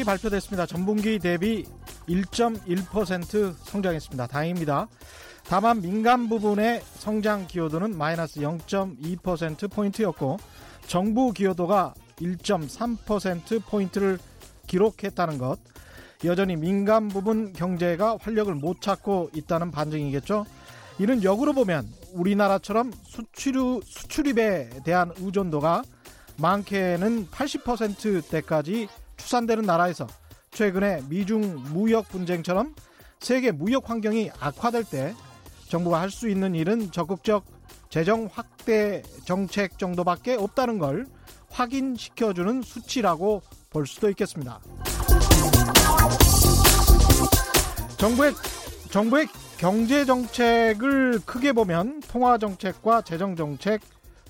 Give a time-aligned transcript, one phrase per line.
[0.00, 0.66] 성장률이 발표됐습니다.
[0.66, 1.64] 전분기 대비
[2.08, 4.26] 1.1% 성장했습니다.
[4.26, 4.88] 다행입니다.
[5.44, 10.38] 다만 민간 부분의 성장 기여도는 마이너스 0.2%포인트였고
[10.86, 14.18] 정부 기여도가 1.3%포인트를
[14.66, 15.58] 기록했다는 것.
[16.24, 20.46] 여전히 민간 부분 경제가 활력을 못 찾고 있다는 반증이겠죠.
[20.98, 25.82] 이는 역으로 보면 우리나라처럼 수출, 수출입에 대한 의존도가
[26.36, 28.88] 많게는 80%대까지
[29.20, 30.06] 추산되는 나라에서
[30.50, 32.74] 최근에 미중 무역 분쟁처럼
[33.20, 35.14] 세계 무역 환경이 악화될 때
[35.68, 37.44] 정부가 할 수 있는 일은 적극적
[37.90, 41.06] 재정 확대 정책 정도밖에 없다는 걸
[41.50, 44.60] 확인시켜주는 수치라고 볼 수도 있겠습니다.
[47.96, 48.32] 정부의
[48.90, 53.82] 정부의 경제 정책을 크게 보면 통화 정책과 재정 정책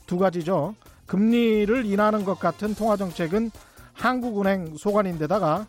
[0.06, 0.74] 두 가지죠.
[1.06, 3.50] 금리를 인하는 것 같은 통화 정책은
[4.00, 5.66] 한국은행 소관인데다가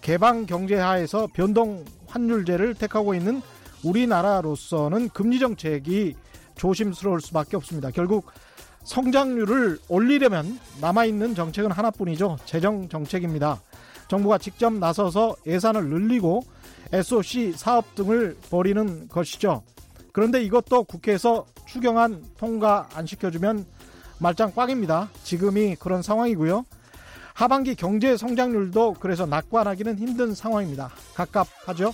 [0.00, 3.42] 개방 경제하에서 변동 환율제를 택하고 있는
[3.84, 6.16] 우리나라로서는 금리 정책이
[6.56, 7.90] 조심스러울 수밖에 없습니다.
[7.90, 8.26] 결국
[8.84, 12.38] 성장률을 올리려면 남아있는 정책은 하나뿐이죠.
[12.44, 13.60] 재정 정책입니다.
[14.08, 16.42] 정부가 직접 나서서 예산을 늘리고
[16.92, 19.62] SOC 사업 등을 벌이는 것이죠.
[20.12, 23.66] 그런데 이것도 국회에서 추경안 통과 안 시켜주면
[24.18, 25.08] 말짱 꽝입니다.
[25.24, 26.64] 지금이 그런 상황이고요.
[27.34, 30.90] 하반기 경제 성장률도 그래서 낙관하기는 힘든 상황입니다.
[31.14, 31.92] 갑갑하죠?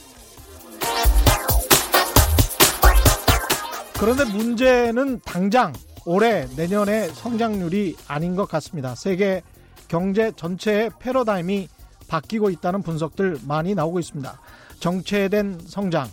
[3.99, 5.73] 그런데 문제는 당장
[6.05, 8.95] 올해 내년의 성장률이 아닌 것 같습니다.
[8.95, 9.43] 세계
[9.89, 11.69] 경제 전체의 패러다임이
[12.07, 14.41] 바뀌고 있다는 분석들 많이 나오고 있습니다.
[14.79, 16.07] 정체된 성장,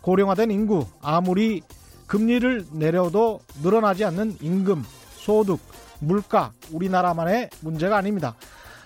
[0.00, 1.62] 고령화된 인구, 아무리
[2.08, 4.84] 금리를 내려도 늘어나지 않는 임금,
[5.16, 5.60] 소득,
[6.00, 8.34] 물가, 우리나라만의 문제가 아닙니다.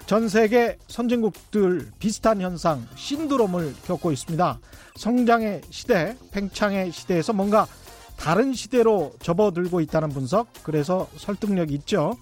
[0.07, 4.61] 전 세계 선진국들 비슷한 현상, 신드롬을 겪고 있습니다.
[4.95, 7.67] 성장의 시대, 팽창의 시대에서 뭔가
[8.17, 12.17] 다른 시대로 접어들고 있다는 분석, 그래서 설득력이 있죠.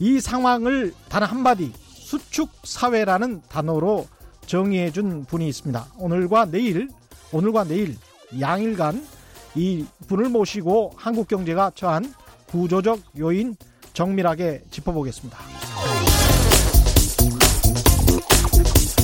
[0.00, 4.06] 이 상황을 단 한마디 수축 사회라는 단어로
[4.46, 5.86] 정의해 준 분이 있습니다.
[5.98, 6.88] 오늘과 내일,
[7.30, 7.96] 오늘과 내일
[8.40, 9.06] 양일간
[9.54, 12.12] 이 분을 모시고 한국 경제가 처한
[12.48, 13.54] 구조적 요인
[13.92, 15.38] 정밀하게 짚어보겠습니다.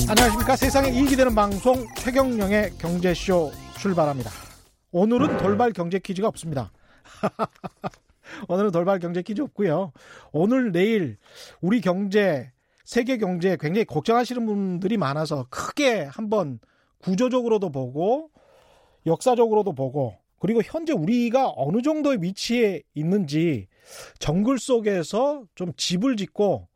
[0.09, 0.55] 안녕하십니까.
[0.55, 4.31] 세상에 이익이 되는 방송 최경령의 경제쇼 출발합니다.
[4.91, 6.71] 오늘은 돌발 경제 퀴즈가 없습니다.
[8.49, 9.91] 오늘은 돌발 경제 퀴즈 없고요.
[10.31, 11.17] 오늘 내일
[11.61, 12.51] 우리 경제
[12.85, 16.57] 세계 경제에 굉장히 걱정하시는 분들이 많아서 크게 한번
[17.03, 18.31] 구조적으로도 보고
[19.05, 23.67] 역사적으로도 보고 그리고 현재 우리가 어느 정도의 위치에 있는지
[24.17, 26.67] 정글 속에서 좀 집을 짓고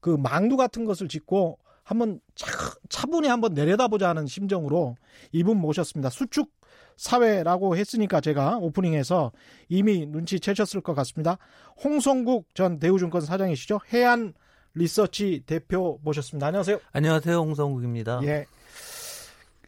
[0.00, 2.46] 그 망두 같은 것을 짓고 한번 차,
[2.88, 4.96] 차분히 한번 내려다보자는 심정으로
[5.32, 6.08] 이분 모셨습니다.
[6.08, 6.52] 수축
[6.96, 9.32] 사회라고 했으니까 제가 오프닝에서
[9.68, 11.38] 이미 눈치채셨을 것 같습니다.
[11.82, 13.80] 홍성국 전 대우증권 사장이시죠.
[13.92, 14.34] 해안
[14.74, 16.46] 리서치 대표 모셨습니다.
[16.46, 16.78] 안녕하세요.
[16.92, 17.36] 안녕하세요.
[17.36, 18.20] 홍성국입니다.
[18.22, 18.46] 예.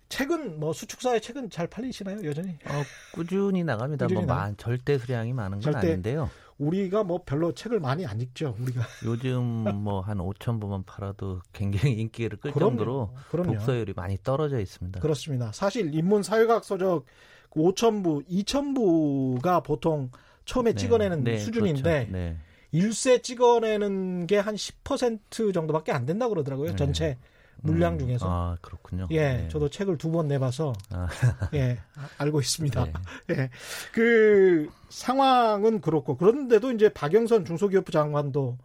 [0.09, 2.51] 책은 뭐 수축사의 책은 잘 팔리시나요 여전히?
[2.67, 2.83] 어,
[3.15, 4.07] 꾸준히 나갑니다.
[4.07, 6.31] 꾸준히 뭐 만, 절대 수량이 많은 건 절대 아닌데요.
[6.67, 8.55] 우리가 뭐 별로 책을 많이 안 읽죠.
[8.61, 9.43] 우리가 요즘
[9.83, 12.71] 뭐 한 5천 부만 팔아도 굉장히 인기를 끌 그럼요.
[12.71, 13.53] 정도로 그럼요.
[13.53, 15.01] 독서율이 많이 떨어져 있습니다.
[15.01, 15.51] 그렇습니다.
[15.53, 17.05] 사실 인문 사회학 서적
[17.51, 20.11] 5천 부, 2천 부가 보통
[20.45, 20.77] 처음에 네.
[20.77, 22.13] 찍어내는 네, 수준인데 그렇죠.
[22.13, 22.37] 네.
[22.73, 26.71] 일세 찍어내는 게 한 10% 정도밖에 안 된다고 그러더라고요.
[26.71, 26.77] 네.
[26.77, 27.19] 전체
[27.63, 28.27] 물량 음, 중에서.
[28.29, 29.09] 아, 그렇군요.
[29.11, 29.49] 예, 네.
[29.49, 31.09] 저도 책을 두 번 내봐서, 아.
[31.55, 31.79] 예,
[32.19, 32.85] 알고 있습니다.
[32.85, 32.93] 네.
[33.39, 33.51] 예.
[33.93, 38.59] 그 상황은 그렇고, 그런데도 이제 박영선 중소기업부 장관도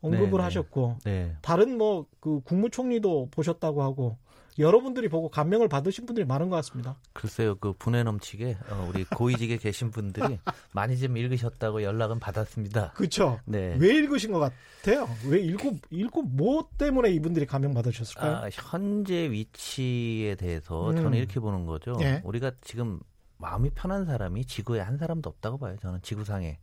[0.00, 0.42] 언급을 네, 네.
[0.42, 1.36] 하셨고, 네.
[1.42, 4.16] 다른 뭐, 그 국무총리도 보셨다고 하고,
[4.58, 6.96] 여러분들이 보고 감명을 받으신 분들이 많은 것 같습니다.
[7.12, 10.38] 글쎄요, 그 분해 넘치게 어, 우리 고위직에 계신 분들이
[10.72, 12.92] 많이 좀 읽으셨다고 연락은 받았습니다.
[12.92, 13.38] 그렇죠.
[13.44, 13.76] 네.
[13.78, 15.08] 왜 읽으신 것 같아요?
[15.28, 18.36] 왜 읽고 읽고 뭐 때문에 이분들이 감명 받으셨을까요?
[18.36, 20.96] 아, 현재 위치에 대해서 음.
[20.96, 21.96] 저는 이렇게 보는 거죠.
[21.98, 22.20] 네.
[22.24, 22.98] 우리가 지금
[23.36, 25.76] 마음이 편한 사람이 지구에 한 사람도 없다고 봐요.
[25.80, 26.58] 저는 지구상에.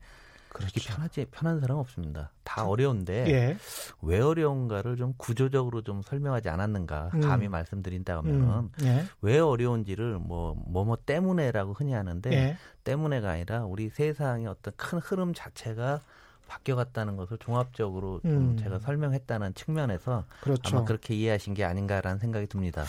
[0.56, 2.32] 그렇게 편하지 편한 사람 없습니다.
[2.46, 3.58] 다 어려운데 예.
[4.02, 7.20] 왜 어려운가를 좀 구조적으로 좀 설명하지 않았는가 음.
[7.20, 8.70] 감히 말씀드린다면은 음.
[8.84, 9.04] 예.
[9.22, 12.58] 왜 어려운지를 뭐 뭐뭐 뭐 때문에라고 흔히 하는데 예.
[12.86, 16.00] 때문에가 아니라 우리 세상의 어떤 큰 흐름 자체가
[16.48, 18.58] 바뀌어갔다는 것을 종합적으로 좀 음.
[18.58, 20.78] 제가 설명했다는 측면에서 그렇죠.
[20.78, 22.86] 아마 그렇게 이해하신 게 아닌가라는 생각이 듭니다.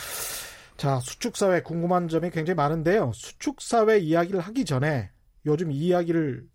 [0.76, 3.10] 자 수축사회 궁금한 점이 굉장히 많은데요.
[3.12, 5.10] 수축사회 이야기를 하기 전에
[5.46, 6.46] 요즘 이 이야기를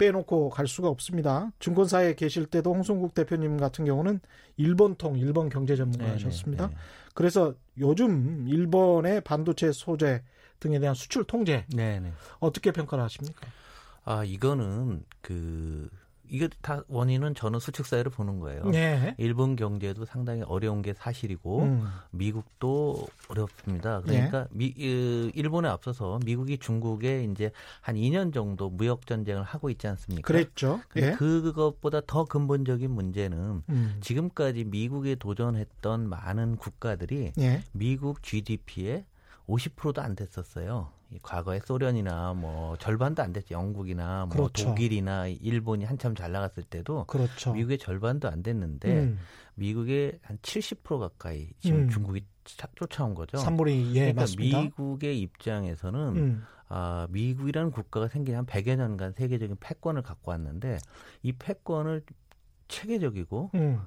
[0.00, 1.52] 빼놓고 갈 수가 없습니다.
[1.58, 4.20] 증권사에 계실 때도 홍성국 대표님 같은 경우는
[4.56, 6.68] 일본통, 일본 경제 전문가셨습니다.
[6.68, 6.80] 네, 네, 네.
[7.14, 10.22] 그래서 요즘 일본의 반도체 소재
[10.58, 12.12] 등에 대한 수출 통제 네네.
[12.38, 13.46] 어떻게 평가를 하십니까?
[14.04, 15.90] 아 이거는 그
[16.30, 18.64] 이게 다 원인은 저는 수축 사회를 보는 거예요.
[18.66, 19.14] 네.
[19.18, 21.88] 일본 경제도 상당히 어려운 게 사실이고 음.
[22.12, 24.00] 미국도 어렵습니다.
[24.02, 24.48] 그러니까 네.
[24.52, 24.66] 미,
[25.34, 27.50] 일본에 앞서서 미국이 중국에 이제
[27.80, 30.26] 한 2년 정도 무역 전쟁을 하고 있지 않습니까?
[30.26, 30.80] 그랬죠.
[30.96, 31.12] 예.
[31.12, 33.96] 그것보다 더 근본적인 문제는 음.
[34.00, 37.62] 지금까지 미국에 도전했던 많은 국가들이 예.
[37.72, 39.04] 미국 GDP에
[39.48, 40.92] 50%도 안 됐었어요.
[41.22, 43.54] 과거에 소련이나 뭐 절반도 안 됐죠.
[43.54, 44.68] 영국이나 뭐 그렇죠.
[44.68, 47.52] 독일이나 일본이 한참 잘 나갔을 때도 그렇죠.
[47.52, 49.18] 미국의 절반도 안 됐는데 음.
[49.54, 51.88] 미국의 한 70% 가까이 지금 음.
[51.88, 53.38] 중국이 차, 쫓아온 거죠.
[53.38, 54.62] 산물이 예, 그러니까 맞습니다.
[54.62, 56.44] 미국의 입장에서는 음.
[56.68, 60.78] 아, 미국이라는 국가가 생긴 한 100여 년간 세계적인 패권을 갖고 왔는데
[61.22, 62.04] 이 패권을
[62.68, 63.82] 체계적이고 음.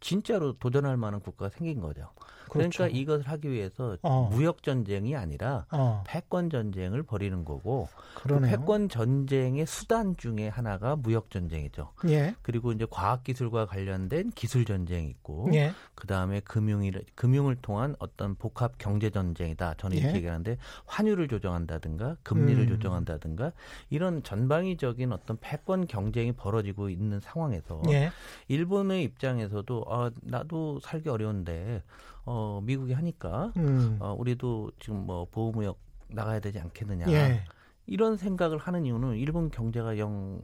[0.00, 2.10] 진짜로 도전할 만한 국가가 생긴 거죠.
[2.50, 2.96] 그러니까 그렇죠.
[2.96, 4.28] 이것을 하기 위해서 어.
[4.32, 6.02] 무역 전쟁이 아니라 어.
[6.06, 11.92] 패권 전쟁을 벌이는 거고 그 패권 전쟁의 수단 중에 하나가 무역 전쟁이죠.
[12.08, 12.34] 예.
[12.42, 15.72] 그리고 이제 과학 기술과 관련된 기술 전쟁이 있고 예.
[15.94, 19.74] 그다음에 금융이 금융을 통한 어떤 복합 경제 전쟁이다.
[19.74, 20.16] 저는 이렇게 예.
[20.18, 22.68] 얘기하는데 환율을 조정한다든가 금리를 음.
[22.68, 23.52] 조정한다든가
[23.90, 28.10] 이런 전방위적인 어떤 패권 경쟁이 벌어지고 있는 상황에서 예.
[28.48, 31.82] 일본의 입장에서도 아 나도 살기 어려운데
[32.26, 33.96] 어, 미국이 하니까 음.
[34.00, 35.78] 어, 우리도 지금 뭐 보호무역
[36.08, 37.06] 나가야 되지 않겠느냐.
[37.10, 37.44] 예.
[37.86, 40.40] 이런 생각을 하는 이유는 일본 경제가 영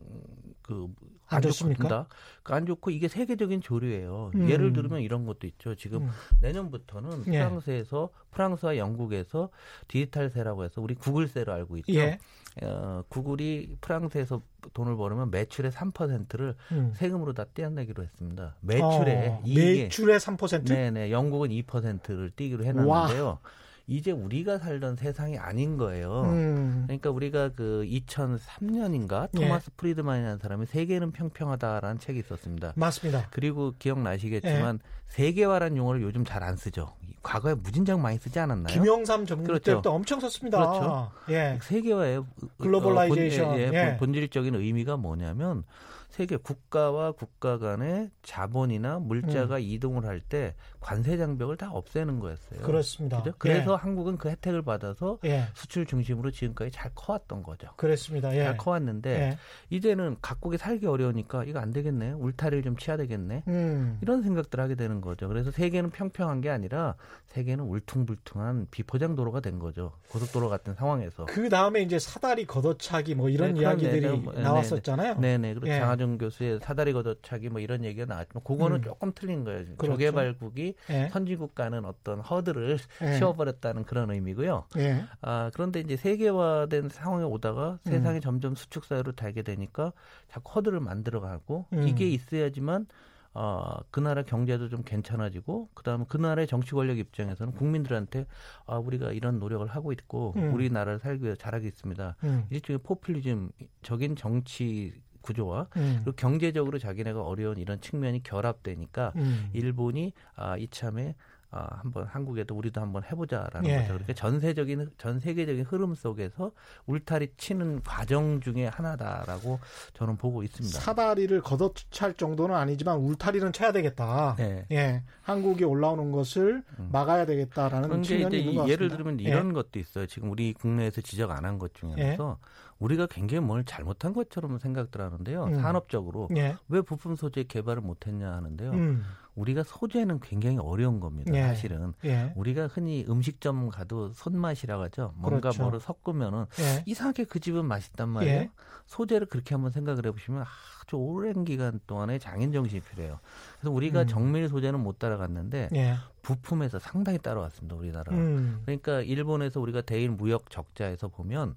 [0.63, 0.89] 그
[1.37, 2.07] 안 좋습니까?
[2.45, 4.33] 안 좋고 이게 세계적인 조류예요.
[4.35, 4.51] 음.
[4.51, 5.75] 예를 들면 이런 것도 있죠.
[5.75, 6.11] 지금 음.
[6.41, 7.39] 내년부터는 예.
[7.39, 9.51] 프랑스에서 프랑스와 영국에서
[9.89, 11.95] 디지털세라고 해서 우리 구글세로 알고 있죠.
[11.95, 12.19] 예.
[12.63, 14.43] 어, 구글이 프랑스에서
[14.75, 16.93] 돈을 벌으면 매출의 3%를 음.
[16.95, 18.57] 세금으로 다 떼어내기로 했습니다.
[18.61, 20.67] 매출의 어, 매출의 3%?
[20.67, 21.11] 네네.
[21.11, 23.27] 영국은 2%를 떼기로 해놨는데요.
[23.27, 23.39] 와.
[23.87, 26.23] 이제 우리가 살던 세상이 아닌 거예요.
[26.23, 26.85] 음.
[26.87, 29.41] 그러니까 우리가 그 2003년인가 예.
[29.41, 29.75] 토마스 예.
[29.77, 32.73] 프리드만이라는 사람이 세계는 평평하다라는 책이 있었습니다.
[32.77, 33.29] 맞습니다.
[33.31, 35.03] 그리고 기억나시겠지만 예.
[35.09, 36.95] 세계화라는 용어를 요즘 잘 안 쓰죠.
[37.23, 38.75] 과거에 무진장 많이 쓰지 않았나요?
[38.75, 39.63] 김영삼 정부 그렇죠.
[39.65, 40.59] 때부터 엄청 썼습니다.
[40.59, 41.13] 그렇죠.
[41.31, 41.59] 예.
[41.63, 42.25] 세계화의
[42.59, 45.63] globalization 어, 본, 예, 예, 본질적인 의미가 뭐냐면
[46.11, 49.61] 세계 국가와 국가 간의 자본이나 물자가 음.
[49.61, 52.61] 이동을 할 때 관세 장벽을 다 없애는 거였어요.
[52.61, 53.23] 그렇습니다.
[53.23, 53.35] 그죠?
[53.39, 53.77] 그래서 예.
[53.77, 55.45] 한국은 그 혜택을 받아서 예.
[55.55, 57.69] 수출 중심으로 지금까지 잘 커왔던 거죠.
[57.77, 58.35] 그렇습니다.
[58.37, 58.43] 예.
[58.43, 59.39] 잘 커왔는데 예.
[59.71, 62.13] 이제는 각국이 살기 어려우니까 이거 안 되겠네.
[62.13, 63.45] 울타리를 좀 치야 되겠네.
[63.47, 63.99] 음.
[64.03, 65.29] 이런 생각들 하게 되는 거죠.
[65.29, 66.97] 그래서 세계는 평평한 게 아니라
[67.27, 69.93] 세계는 울퉁불퉁한 비포장 도로가 된 거죠.
[70.09, 71.27] 고속도로 같은 상황에서.
[71.27, 75.15] 그 다음에 이제 사다리 걷어차기 뭐 이런 네, 이야기들이 네, 네, 네, 나왔었잖아요.
[75.21, 75.39] 네네.
[75.39, 75.73] 네, 그렇죠.
[75.73, 75.95] 예.
[75.95, 78.83] 이정 교수의 사다리 걷어차기 뭐 이런 얘기가 나왔지만 그거는 음.
[78.83, 79.65] 조금 틀린 거예요.
[79.77, 79.93] 그렇죠.
[79.93, 81.09] 조개발국이 예.
[81.09, 83.19] 선진국 가는 어떤 허들을 예.
[83.19, 84.65] 씌워버렸다는 그런 의미고요.
[84.79, 85.05] 예.
[85.21, 87.91] 아, 그런데 이제 세계화된 상황에 오다가 음.
[87.91, 89.93] 세상이 점점 수축 사회로 달게 되니까
[90.29, 91.89] 자꾸 허들을 만들어가고 음.
[91.89, 92.87] 이게 있어야지만
[93.35, 98.27] 어, 그 나라 경제도 좀 괜찮아지고 그다음에 그 나라의 정치 권력 입장에서는 국민들한테
[98.67, 100.53] 아 우리가 이런 노력을 하고 있고 음.
[100.53, 102.17] 우리 나라를 살기 위해 잘하겠습니다.
[102.25, 102.45] 음.
[102.51, 106.01] 일종의 포퓰리즘적인 정치 구조와 음.
[106.05, 109.51] 그리고 경제적으로 자기네가 어려운 이런 측면이 결합되니까 음.
[109.53, 111.15] 일본이 아 이참에
[111.55, 113.77] 아, 한번 한국에도 우리도 한번 해보자라는 예.
[113.77, 113.89] 거죠.
[113.89, 116.51] 그러니까 전세적인 전 세계적인 흐름 속에서
[116.87, 119.61] 울타리 치는 과정 중에 하나다라고
[119.93, 120.81] 저는 보고 있습니다.
[120.81, 124.35] 사다리를 걷어찰 정도는 아니지만 울타리는 쳐야 되겠다.
[124.39, 124.67] 네.
[124.73, 126.89] 예, 한국이 올라오는 것을 음.
[126.91, 128.69] 막아야 되겠다라는 측면이 있는 것 같습니다.
[128.73, 129.53] 예를 들면 이런 예.
[129.53, 130.07] 것도 있어요.
[130.07, 131.99] 지금 우리 국내에서 지적 안 한 것 중에서
[132.41, 132.47] 예.
[132.79, 135.45] 우리가 굉장히 뭘 잘못한 것처럼 생각들 하는데요.
[135.45, 135.61] 음.
[135.61, 136.57] 산업적으로 예.
[136.69, 138.71] 왜 부품 소재 개발을 못했냐 하는데요.
[138.73, 139.05] 음.
[139.35, 141.33] 우리가 소재는 굉장히 어려운 겁니다.
[141.35, 141.43] 예.
[141.43, 142.33] 사실은 예.
[142.37, 145.15] 우리가 흔히 음식점 가도 손맛이라고 하죠.
[145.17, 145.63] 뭔가 그렇죠.
[145.63, 146.83] 뭐를 섞으면은 예.
[146.87, 148.41] 이상하게 그 집은 맛있단 말이에요.
[148.41, 148.51] 예.
[148.87, 150.45] 소재를 그렇게 한번 생각을 해보시면
[150.83, 153.21] 아주 오랜 기간 동안에 장인 정신이 필요해요.
[153.59, 154.07] 그래서 우리가 음.
[154.07, 155.97] 정밀 소재는 못 따라갔는데 예.
[156.21, 157.75] 부품에서 상당히 따라왔습니다.
[157.75, 158.15] 우리나라가.
[158.15, 158.61] 음.
[158.65, 161.55] 그러니까 일본에서 우리가 대일 무역 적자에서 보면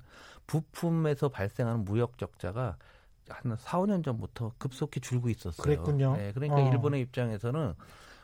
[0.48, 2.78] 부품에서 발생하는 무역 적자가
[3.30, 5.64] 한 4, 5년 전부터 급속히 줄고 있었어요.
[5.64, 6.16] 그랬군요.
[6.16, 6.70] 네, 그러니까 어.
[6.72, 7.74] 일본의 입장에서는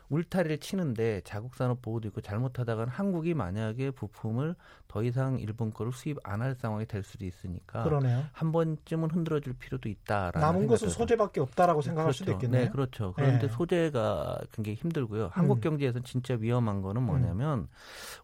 [0.08, 4.54] 울타리를 치는데 자국 산업 보호도 있고 잘못하다가는 한국이 만약에 부품을
[4.86, 8.24] 더 이상 일본 거를 수입 안 할 상황이 될 수도 있으니까 그러네요.
[8.32, 12.18] 한 번쯤은 흔들어 줄 필요도 있다라는 남은 것은 소재밖에 없다라고 생각할 그렇죠.
[12.18, 12.64] 수도 있겠네요.
[12.64, 13.14] 네, 그렇죠.
[13.16, 13.52] 그런데 네.
[13.54, 15.30] 소재가 굉장히 힘들고요.
[15.32, 15.60] 한국 음.
[15.62, 17.68] 경제에서 진짜 위험한 거는 뭐냐면 음.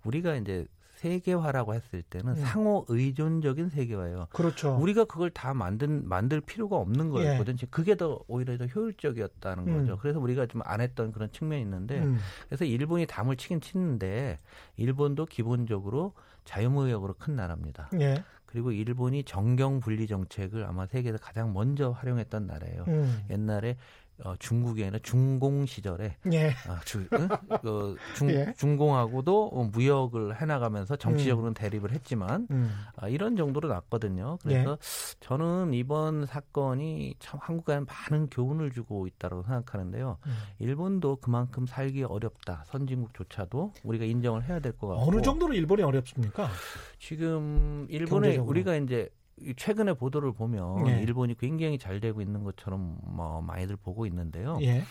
[0.05, 0.67] 우리가 이제
[0.99, 2.35] 세계화라고 했을 때는 음.
[2.37, 4.27] 상호 의존적인 세계화예요.
[4.33, 4.77] 그렇죠.
[4.81, 7.57] 우리가 그걸 다 만든 만들 필요가 없는 거였거든요.
[7.63, 7.67] 예.
[7.71, 9.79] 그게 더 오히려 더 효율적이었다는 음.
[9.79, 9.99] 거죠.
[9.99, 12.19] 그래서 우리가 좀 안 했던 그런 측면이 있는데 음.
[12.49, 14.39] 그래서 일본이 담을 치긴 치는데
[14.77, 16.13] 일본도 기본적으로
[16.45, 17.91] 자유무역으로 큰 나라입니다.
[18.01, 18.23] 예.
[18.45, 22.85] 그리고 일본이 정경 분리 정책을 아마 세계에서 가장 먼저 활용했던 나라예요.
[22.89, 23.23] 음.
[23.31, 23.77] 옛날에
[24.25, 24.35] 어,
[24.83, 26.51] 아니라 중공 시절에 예.
[26.67, 27.29] 아, 주, 응?
[27.63, 28.53] 그 중, 예.
[28.57, 31.55] 중공하고도 무역을 해나가면서 정치적으로는 음.
[31.55, 32.71] 대립을 했지만 음.
[32.97, 34.39] 아, 이런 정도로 났거든요.
[34.43, 35.17] 그래서 예.
[35.21, 40.19] 저는 이번 사건이 참 한국에 많은 교훈을 주고 있다고 생각하는데요.
[40.27, 40.33] 음.
[40.59, 42.65] 일본도 그만큼 살기 어렵다.
[42.67, 46.49] 선진국조차도 우리가 인정을 해야 될 것 같고 어느 정도로 일본이 어렵습니까?
[46.99, 48.51] 지금 일본에 경제적으로.
[48.51, 49.09] 우리가 이제
[49.57, 51.03] 최근에 보도를 보면 예.
[51.03, 54.59] 일본이 굉장히 잘 되고 있는 것처럼 뭐 많이들 보고 있는데요.
[54.63, 54.83] 예.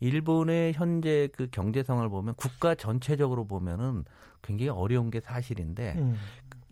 [0.00, 4.04] 일본의 현재 그 경제상을 보면 국가 전체적으로 보면은
[4.42, 6.16] 굉장히 어려운 게 사실인데 음.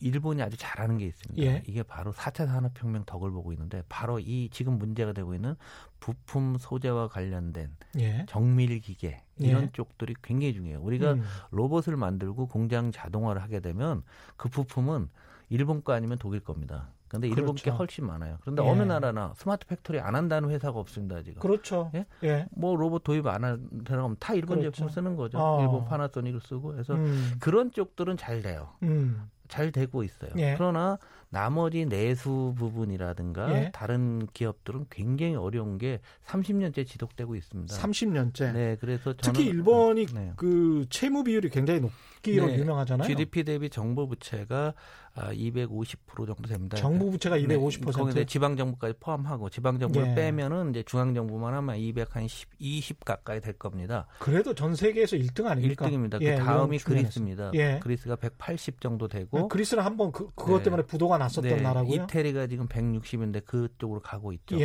[0.00, 1.42] 일본이 아주 잘하는 게 있습니다.
[1.42, 1.62] 예.
[1.66, 5.54] 이게 바로 4차 산업혁명 덕을 보고 있는데 바로 이 지금 문제가 되고 있는
[5.98, 8.26] 부품 소재와 관련된 예.
[8.28, 9.70] 정밀 기계 이런 예.
[9.72, 10.80] 쪽들이 굉장히 중요해요.
[10.82, 11.22] 우리가 음.
[11.50, 14.02] 로봇을 만들고 공장 자동화를 하게 되면
[14.36, 15.08] 그 부품은
[15.48, 16.90] 일본 거 아니면 독일 겁니다.
[17.14, 17.64] 근데 일본 그렇죠.
[17.64, 18.38] 게 훨씬 많아요.
[18.42, 18.68] 그런데 예.
[18.68, 21.40] 어느 나라나 smart factory 안 한다는 회사가 없습니다 지금.
[21.40, 21.90] 그렇죠.
[21.94, 22.06] 예?
[22.22, 22.46] 예.
[22.50, 24.76] 뭐 로봇 도입 안 하는 다 일본 그렇죠.
[24.76, 25.38] 제품 쓰는 거죠.
[25.38, 25.60] 어.
[25.62, 27.34] 일본 파나소닉을 쓰고 그래서 음.
[27.40, 28.70] 그런 쪽들은 잘 돼요.
[28.82, 29.28] 음.
[29.48, 30.30] 잘 되고 있어요.
[30.36, 30.54] 예.
[30.56, 33.70] 그러나 나머지 내수 부분이라든가 예.
[33.72, 37.74] 다른 기업들은 굉장히 어려운 게 30년째 지속되고 있습니다.
[37.74, 38.52] 30년째.
[38.52, 40.32] 네, 그래서 특히 일본이 네.
[40.36, 42.58] 그 채무 비율이 굉장히 높기로 네.
[42.58, 43.06] 유명하잖아요.
[43.06, 44.74] GDP 대비 정부 부채가
[45.14, 46.76] 250% 아, 정도 됩니다.
[46.76, 47.84] 정부 부채가 250%.
[47.86, 50.14] 네, 거기에 지방 정부까지 포함하고 지방 정부를 예.
[50.14, 54.06] 빼면은 이제 중앙 정부만 하면 210, 20 가까이 될 겁니다.
[54.18, 55.86] 그래도 전 세계에서 1등 아닙니까?
[55.86, 56.18] 1등입니다.
[56.18, 57.52] 그 예, 다음이 그리스입니다.
[57.54, 57.78] 예.
[57.80, 60.64] 그리스가 180 정도 되고 그리스는 한번 그, 그것 네.
[60.64, 61.60] 때문에 부도가 났었던 네.
[61.60, 62.04] 나라고요.
[62.04, 64.60] 이태리가 지금 160인데 그쪽으로 가고 있죠.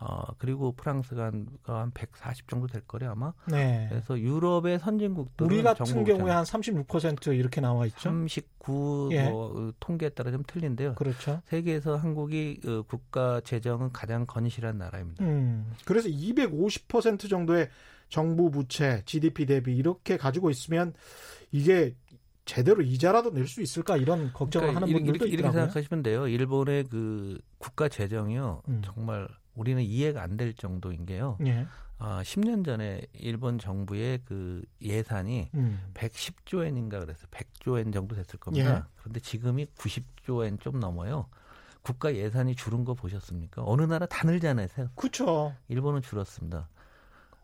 [0.00, 0.04] 예.
[0.04, 3.32] 어, 그리고 프랑스가 한, 한 140 정도 될 거래 아마.
[3.46, 3.86] 네.
[3.90, 8.00] 그래서 유럽의 선진국들은 우리 같은 경우에 한 36% 이렇게 나와 있죠.
[8.00, 9.28] 39 예.
[9.28, 10.94] 뭐, 통계에 따라 좀 틀린데요.
[10.94, 11.42] 그렇죠.
[11.46, 15.24] 세계에서 한국이 어, 국가 재정은 가장 건실한 나라입니다.
[15.24, 17.68] 음, 그래서 250% 정도의
[18.08, 20.94] 정부 부채, GDP 대비 이렇게 가지고 있으면
[21.52, 21.94] 이게
[22.44, 25.60] 제대로 이자라도 낼 수 있을까 이런 걱정을 그러니까 하는 분들도 이렇게, 있더라고요.
[25.60, 26.26] 이렇게 생각하시면 돼요.
[26.26, 28.62] 일본의 그 국가 재정이요.
[28.68, 28.82] 음.
[28.84, 29.28] 정말
[29.60, 31.36] 우리는 이해가 안 될 정도인 게요.
[31.44, 31.66] 예.
[31.98, 35.80] 어, 10년 전에 일본 정부의 그 예산이 음.
[35.92, 38.76] 110조 엔인가 그래서 100조 엔 정도 됐을 겁니다.
[38.76, 38.82] 예.
[38.96, 41.26] 그런데 지금이 90조 엔 좀 넘어요.
[41.82, 43.62] 국가 예산이 줄은 거 보셨습니까?
[43.66, 44.68] 어느 나라 다 늘잖아요.
[44.94, 45.54] 그렇죠.
[45.68, 46.68] 일본은 줄었습니다.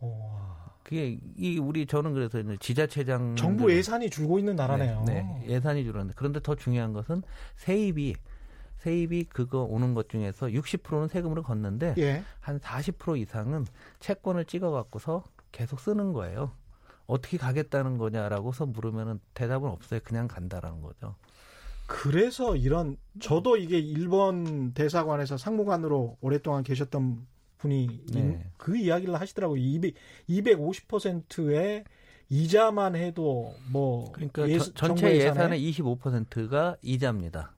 [0.01, 0.31] 오.
[0.85, 5.03] 그게 이 우리 저는 그래서 이제 지자체장 정부 예산이 줄고 있는 나라네요.
[5.07, 7.23] 네, 네, 예산이 줄었는데 그런데 더 중요한 것은
[7.57, 8.15] 세입이
[8.79, 12.23] 세입이 그거 오는 것 중에서 60%는 세금으로 걷는데 예.
[12.41, 13.67] 한 40% 이상은
[14.01, 16.53] 채권을 찍어 갖고서 계속 쓰는 거예요.
[17.07, 20.01] 어떻게 가겠다는 거냐라고서 물으면은 대답은 없어요.
[20.05, 21.15] 그냥 간다라는 거죠.
[21.87, 27.27] 그래서 이런 저도 이게 일본 대사관에서 상무관으로 오랫동안 계셨던
[27.59, 28.45] 분이 네.
[28.57, 29.59] 그 이야기를 하시더라고요.
[29.59, 29.95] 200,
[30.29, 31.85] 250%의
[32.29, 37.55] 이자만 해도 뭐 그러니까 예, 전체 예산의 25%가 이자입니다.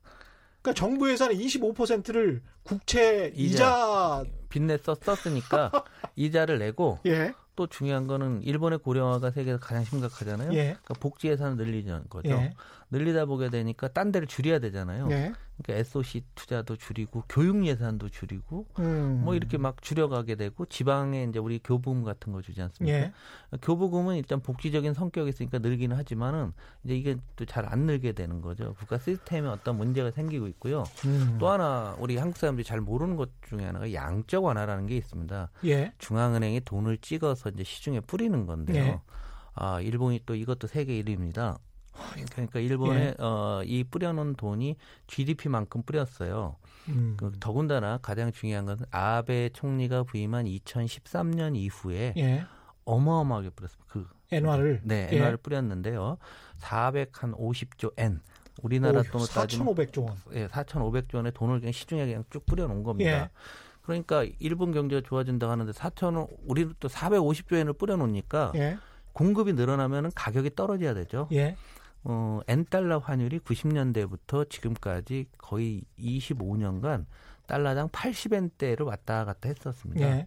[0.63, 5.71] 그러니까 정부 예산의 25%를 국채 이자, 이자 빚내 썼, 썼으니까
[6.17, 7.33] 이자를 내고 예.
[7.57, 10.53] 또 중요한 거는 일본의 고령화가 세계에서 가장 심각하잖아요.
[10.53, 10.63] 예.
[10.65, 12.31] 그러니까 복지 예산을 늘리는 거죠.
[12.31, 12.55] 예.
[12.91, 15.09] 늘리다 보게 되니까 딴 데를 줄여야 되잖아요.
[15.11, 15.33] 예.
[15.61, 19.23] 그러니까 SOC 투자도 줄이고 교육 예산도 줄이고 음.
[19.25, 22.97] 뭐 이렇게 막 줄여가게 되고 지방에 이제 우리 교부금 같은 거 주지 않습니까?
[22.97, 23.13] 예.
[23.61, 26.53] 교부금은 일단 복지적인 성격이 있으니까 늘기는 하지만은
[26.85, 28.75] 이제 이게 또 잘 안 늘게 되는 거죠.
[28.79, 30.85] 국가 시스템에 어떤 문제가 생기고 있고요.
[31.05, 31.37] 음.
[31.41, 35.51] 또 하나 우리 한국 사람들이 잘 모르는 것 중에 하나가 양적 완화라는 게 있습니다.
[35.67, 35.93] 예.
[35.99, 38.85] 중앙은행이 돈을 찍어서 이제 시중에 뿌리는 건데요.
[38.85, 39.01] 예.
[39.55, 41.59] 아, 일본이 또 이것도 세계 1위입니다.
[42.33, 43.23] 그러니까 일본에 예.
[43.23, 44.77] 어, 이 뿌려놓은 돈이
[45.07, 46.57] GDP만큼 뿌렸어요.
[46.89, 47.17] 음.
[47.19, 52.45] 그, 더군다나 가장 중요한 것은 아베 총리가 부임한 2013년 이후에 예.
[52.85, 53.93] 어마어마하게 뿌렸습니다.
[53.93, 55.37] 그 엔화를 네, 엔화를 예.
[55.37, 56.19] 뿌렸는데요.
[56.61, 58.21] 450조 엔.
[58.63, 60.17] 우리나라 돈으로 따지면 4,500조 원.
[60.33, 63.11] 예, 4,500조 원의 돈을 그냥 시중에 그냥 쭉 뿌려 놓은 겁니다.
[63.11, 63.31] 예.
[63.83, 68.77] 그러니까 일본 경제가 좋아진다고 하는데 4천 우리도 또 450조 엔을 뿌려 놓으니까 예.
[69.13, 71.29] 공급이 늘어나면 가격이 떨어져야 되죠.
[71.33, 71.57] 예.
[72.05, 77.07] 어, 엔달러 환율이 90년대부터 지금까지 거의 25년간
[77.47, 80.07] 달러당 80엔대로 왔다 갔다 했었습니다.
[80.07, 80.27] 예.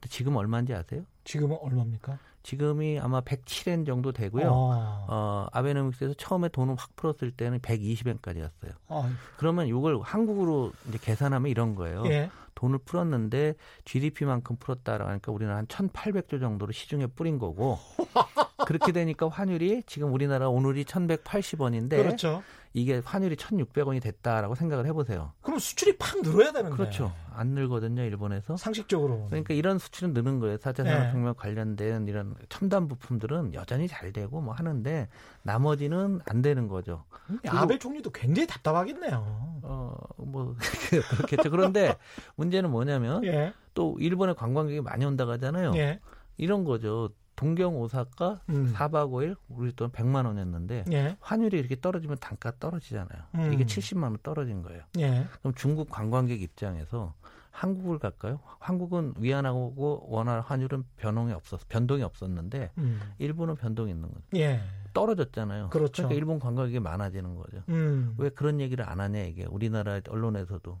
[0.00, 1.02] 근데 지금 얼마인지 아세요?
[1.24, 2.18] 지금은 얼마입니까?
[2.42, 4.48] 지금이 아마 107엔 정도 되고요.
[4.50, 5.06] 아.
[5.08, 8.72] 어, 아베노믹스에서 처음에 돈을 확 풀었을 때는 120엔까지였어요.
[8.88, 9.10] 아.
[9.36, 12.04] 그러면 이걸 한국으로 이제 계산하면 이런 거예요.
[12.06, 12.30] 예.
[12.58, 17.78] 돈을 풀었는데 GDP만큼 풀었다라고 하니까 우리는 한 1,800조 정도를 시중에 뿌린 거고
[18.66, 22.42] 그렇게 되니까 환율이 지금 우리나라 오늘이 1,180원인데 그렇죠.
[22.78, 25.32] 이게 환율이 1,600원이 됐다라고 생각을 해보세요.
[25.42, 26.76] 그럼 수출이 팍 늘어야 되는데.
[26.76, 27.12] 그렇죠.
[27.32, 28.56] 안 늘거든요, 일본에서.
[28.56, 29.26] 상식적으로.
[29.26, 30.56] 그러니까 이런 수출은 느는 거예요.
[30.58, 31.32] 4차 산업혁명 네.
[31.36, 35.08] 관련된 이런 첨단 부품들은 여전히 잘 되고 뭐 하는데
[35.42, 37.04] 나머지는 안 되는 거죠.
[37.46, 39.60] 아베 총리도 굉장히 답답하겠네요.
[39.62, 40.54] 어, 뭐
[40.90, 41.50] 그렇겠죠.
[41.50, 41.96] 그런데
[42.36, 43.52] 문제는 뭐냐면 예.
[43.74, 45.72] 또 일본에 관광객이 많이 온다고 하잖아요.
[45.76, 46.00] 예.
[46.36, 47.10] 이런 거죠.
[47.38, 48.74] 동경 오사카 음.
[48.74, 51.16] 4박 5일 우리 돈 100만 원이었는데 예.
[51.20, 53.22] 환율이 이렇게 떨어지면 단가 떨어지잖아요.
[53.36, 53.52] 음.
[53.52, 54.82] 이게 70만 원 떨어진 거예요.
[54.98, 55.24] 예.
[55.38, 57.14] 그럼 중국 관광객 입장에서
[57.52, 58.40] 한국을 갈까요?
[58.58, 63.00] 한국은 위안하고 원화 환율은 변동이 없었 변동이 없었는데 음.
[63.18, 64.24] 일본은 변동이 있는 거죠.
[64.34, 64.60] 예.
[64.92, 65.70] 떨어졌잖아요.
[65.70, 66.02] 그렇죠.
[66.02, 67.62] 그러니까 일본 관광객이 많아지는 거죠.
[67.68, 68.14] 음.
[68.18, 70.76] 왜 그런 얘기를 안 하냐 이게 우리나라 언론에서도.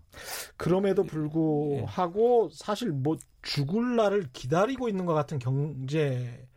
[0.56, 2.56] 그럼에도 불구하고 예.
[2.56, 6.47] 사실 뭐 죽을 날을 기다리고 있는 것 같은 경제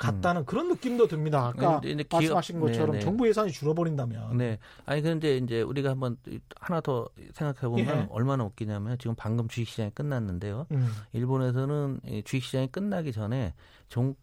[0.00, 0.44] 같다는 음.
[0.46, 1.48] 그런 느낌도 듭니다.
[1.48, 3.04] 아까 이제 말씀하신 기업, 것처럼 네네.
[3.04, 4.36] 정부 예산이 줄어버린다면.
[4.38, 4.58] 네.
[4.86, 6.16] 아니 그런데 이제 우리가 한번
[6.58, 8.06] 하나 더 생각해 보면 예.
[8.10, 10.66] 얼마나 웃기냐면 지금 방금 주식시장이 끝났는데요.
[10.72, 10.88] 음.
[11.12, 13.54] 일본에서는 주식시장이 끝나기 전에
[13.88, 14.14] 종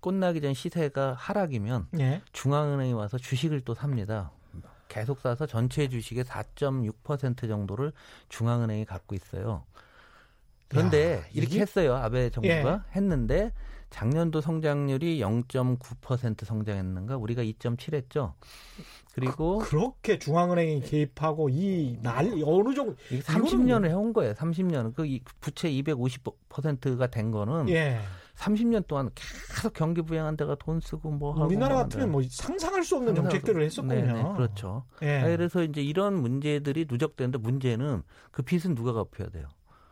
[0.00, 2.22] 끝나기 전 시세가 하락이면 예.
[2.32, 4.32] 중앙은행이 와서 주식을 또 삽니다.
[4.88, 7.92] 계속 사서 전체 주식의 4.6% 정도를
[8.28, 9.64] 중앙은행이 갖고 있어요.
[10.68, 11.60] 그런데 야, 이렇게 이게?
[11.60, 11.94] 했어요.
[11.94, 12.96] 아베 정부가 예.
[12.96, 13.52] 했는데
[13.90, 17.16] 작년도 성장률이 0.9% 성장했는가?
[17.16, 18.32] 우리가 2.7했죠.
[19.12, 24.32] 그리고 그, 렇게 중앙은행이 개입하고 이 날 어느 정도 30년을 해온 거예요.
[24.34, 24.94] 30년.
[24.94, 25.06] 그
[25.40, 27.98] 부채 250%가 된 거는 예.
[28.36, 32.82] 30년 동안 계속 경기 부양한 데가 돈 쓰고 뭐 하고 우리나라 뭐 같으면 뭐 상상할
[32.84, 33.94] 수 없는 정책들을 했었군요.
[33.94, 34.84] 네네, 그렇죠.
[35.02, 35.20] 예.
[35.24, 39.48] 그래서 이제 이런 문제들이 누적되는데 문제는 그 빚은 누가 갚아야 돼요?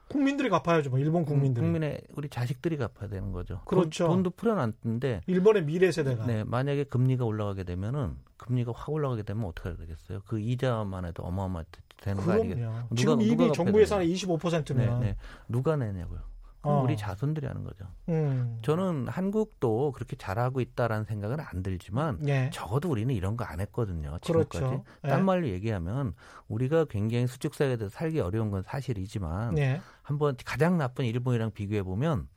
[0.09, 0.91] 국민들이 갚아야죠.
[0.91, 1.65] 뭐 일본 국민들이.
[1.65, 3.61] 국민의 우리 자식들이 갚아야 되는 거죠.
[3.67, 4.07] 그렇죠.
[4.07, 6.27] 돈, 도 풀어놨는데 일본의 미래 세대가.
[6.27, 10.23] 네, 만약에 금리가 올라가게 되면은 금리가 확 올라가게 되면 어떻게 해야 되겠어요?
[10.27, 11.69] 그 이자만 해도 어마어마하게
[12.01, 12.89] 되는 거 아니겠어요?
[12.97, 15.17] 지금 이미 정부 예산의 25%면 네, 네.
[15.49, 16.21] 누가 내냐고요?
[16.63, 16.83] 어.
[16.83, 17.85] 우리 자손들이 하는 거죠.
[18.09, 18.59] 음.
[18.63, 22.51] 저는 한국도 그렇게 잘하고 있다라는 생각은 안 들지만 예.
[22.53, 24.19] 적어도 우리는 이런 거 안 했거든요.
[24.21, 24.59] 지금까지.
[24.59, 24.85] 그렇죠.
[25.05, 25.09] 예.
[25.09, 26.15] 딴 말로 얘기하면
[26.49, 29.81] 우리가 굉장히 수직 사회에서 살기 어려운 건 사실이지만 예.
[30.03, 32.29] 한번 가장 나쁜 일본이랑 비교해 보면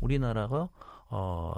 [0.00, 0.68] 우리나라가
[1.08, 1.54] 어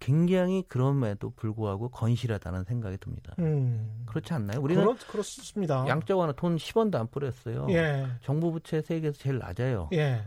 [0.00, 3.34] 굉장히 그럼에도 불구하고 건실하다는 생각이 듭니다.
[3.38, 4.02] 음.
[4.06, 4.60] 그렇지 않나요?
[4.60, 5.86] 우리는 그렇, 그렇습니다.
[5.86, 7.66] 양적 하나 돈 10원도 안 뿌렸어요.
[7.70, 8.06] 예.
[8.22, 9.88] 정부 부채 세계에서 제일 낮아요.
[9.92, 10.24] 예.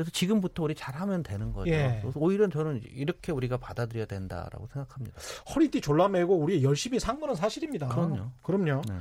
[0.00, 0.04] 예?
[0.04, 1.70] 그래서 지금부터 우리 잘하면 되는 거죠.
[1.70, 1.98] 예.
[2.00, 5.18] 그래서 오히려 저는 이렇게 우리가 받아들여야 된다라고 생각합니다.
[5.54, 7.88] 허리띠 졸라매고 우리 열심히 산 거는 사실입니다.
[7.88, 8.30] 그럼요.
[8.42, 8.82] 그럼요.
[8.88, 8.94] 네.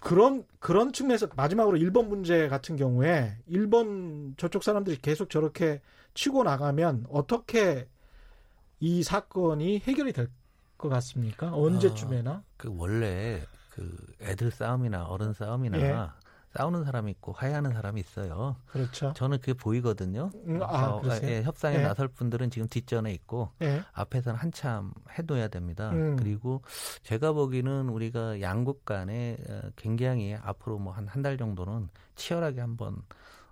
[0.00, 5.80] 그런 그런 측면에서 마지막으로 일본 문제 같은 경우에 일본 저쪽 사람들이 계속 저렇게
[6.14, 7.88] 치고 나가면 어떻게
[8.80, 10.28] 이 사건이 해결이 될
[10.78, 11.52] 것 같습니까?
[11.52, 12.30] 언제쯤에나?
[12.30, 16.08] 어, 그 원래 그 애들 싸움이나 어른 싸움이나 예.
[16.56, 18.56] 싸우는 사람이 있고 화해하는 사람이 있어요.
[18.66, 19.12] 그렇죠.
[19.14, 20.30] 저는 그게 보이거든요.
[20.46, 21.82] 음, 아, 어, 예, 협상에 예.
[21.82, 23.82] 나설 분들은 지금 뒷전에 있고 예.
[23.92, 25.90] 앞에서는 한참 해둬야 됩니다.
[25.90, 26.16] 음.
[26.16, 26.62] 그리고
[27.02, 33.02] 제가 보기에는 우리가 양국 간에 어, 굉장히 앞으로 뭐 한 한 달 정도는 치열하게 한번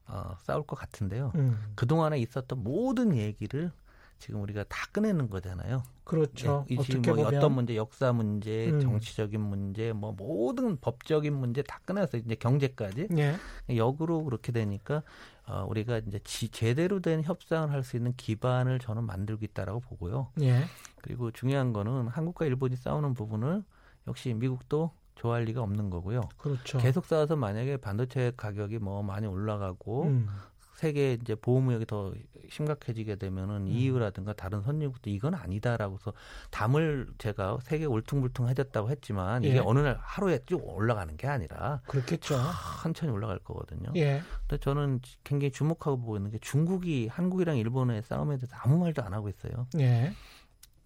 [0.09, 1.33] 어, 싸울 것 같은데요.
[1.35, 1.59] 음.
[1.75, 3.73] 그 동안에 있었던 모든 얘기를
[4.19, 5.83] 지금 우리가 다 꺼내는 거잖아요.
[6.05, 6.65] 그렇죠.
[6.69, 7.37] 네, 지금 뭐 보면.
[7.37, 8.81] 어떤 문제, 역사 문제, 음.
[8.81, 13.37] 정치적인 문제, 뭐 모든 법적인 문제 다 꺼내서 이제 경제까지 예.
[13.77, 15.03] 역으로 그렇게 되니까
[15.47, 20.29] 어, 우리가 이제 지, 제대로 된 협상을 할 수 있는 기반을 저는 만들고 있다라고 보고요.
[20.41, 20.65] 예.
[21.03, 23.63] 그리고 중요한 거는 한국과 일본이 싸우는 부분을
[24.09, 26.21] 역시 미국도 좋아할 리가 없는 거고요.
[26.37, 26.79] 그렇죠.
[26.79, 30.29] 계속 싸워서 만약에 반도체 가격이 뭐 많이 올라가고 음.
[30.77, 32.13] 세계 이제 보호무역이 더
[32.51, 33.69] 심각해지게 되면은 음.
[33.69, 36.13] EU라든가 다른 선진국도 이건 아니다라고서
[36.51, 39.63] 담을 제가 세계 울퉁불퉁 해졌다고 했지만 이게 예.
[39.65, 42.37] 어느 날 하루에 쭉 올라가는 게 아니라 그렇겠죠.
[42.83, 43.91] 천천히 올라갈 거거든요.
[43.97, 44.23] 예.
[44.47, 49.15] 근데 저는 굉장히 주목하고 보고 있는 게 중국이 한국이랑 일본의 싸움에 대해서 아무 말도 안
[49.15, 49.67] 하고 있어요.
[49.79, 50.13] 예.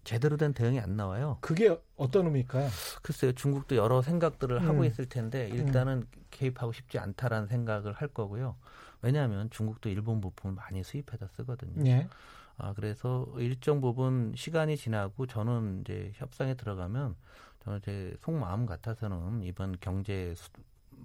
[0.03, 1.37] 제대로 된 대응이 안 나와요.
[1.41, 2.69] 그게 어떤 의미일까요?
[3.03, 4.67] 글쎄요, 중국도 여러 생각들을 음.
[4.67, 6.23] 하고 있을 텐데 일단은 음.
[6.31, 8.55] 개입하고 싶지 않다라는 생각을 할 거고요.
[9.01, 11.85] 왜냐하면 중국도 일본 부품을 많이 수입해다 쓰거든요.
[11.87, 12.07] 예.
[12.57, 17.15] 아, 그래서 일정 부분 시간이 지나고 저는 이제 협상에 들어가면
[17.63, 20.49] 저는 제 속마음 같아서는 이번 경제 수,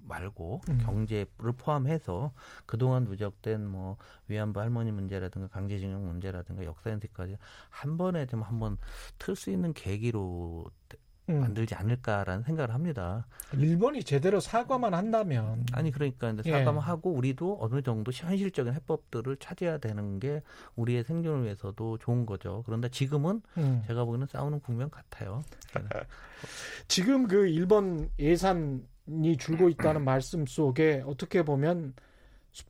[0.07, 0.79] 말고 음.
[0.85, 2.33] 경제를 포함해서
[2.67, 3.97] 그동안 누적된 뭐
[4.29, 7.39] 위안부 할머니 문제라든가 강제징용 문제라든가 역사 연습까지
[7.71, 8.77] 한 번에 좀 한번
[9.19, 11.06] 틀 수 있는 계기로 음.
[11.27, 13.27] 만들지 않을까라는 생각을 합니다.
[13.53, 16.87] 일본이 제대로 사과만 한다면 아니 그러니까 이제 사과만 예.
[16.87, 20.43] 하고 우리도 어느 정도 현실적인 해법들을 찾아야 되는 게
[20.77, 22.62] 우리의 생존을 위해서도 좋은 거죠.
[22.67, 23.83] 그런데 지금은 음.
[23.87, 25.43] 제가 보기에는 싸우는 국면 같아요.
[26.87, 31.95] 지금 그 일본 예산이 줄고 있다는 말씀 속에 어떻게 보면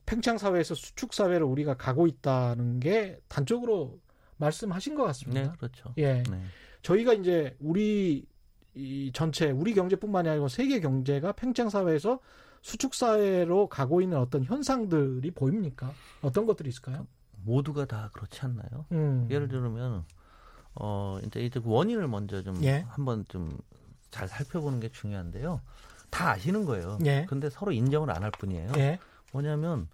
[0.05, 3.99] 팽창 사회에서 수축 사회를 우리가 가고 있다는 게 단적으로
[4.37, 5.41] 말씀하신 것 같습니다.
[5.43, 5.93] 네, 그렇죠.
[5.97, 6.23] 예.
[6.23, 6.41] 네.
[6.81, 8.25] 저희가 이제 우리
[8.77, 12.19] 이 전체 우리 경제뿐만이 아니고 세계 경제가 팽창 사회에서
[12.61, 15.91] 수축 사회로 가고 있는 어떤 현상들이 보입니까?
[16.21, 17.07] 어떤 것들이 있을까요?
[17.43, 18.85] 모두가 다 그렇지 않나요?
[18.91, 19.27] 음.
[19.31, 20.03] 예를 들면
[20.75, 22.85] 어 이제 이제 원인을 먼저 좀 예.
[22.89, 23.57] 한번 좀
[24.09, 25.59] 잘 살펴보는 게 중요한데요.
[26.09, 26.97] 다 아시는 거예요.
[27.05, 27.25] 예.
[27.27, 28.71] 근데 서로 인정을 안 할 뿐이에요.
[28.77, 28.99] 예.
[29.33, 29.89] 뭐냐면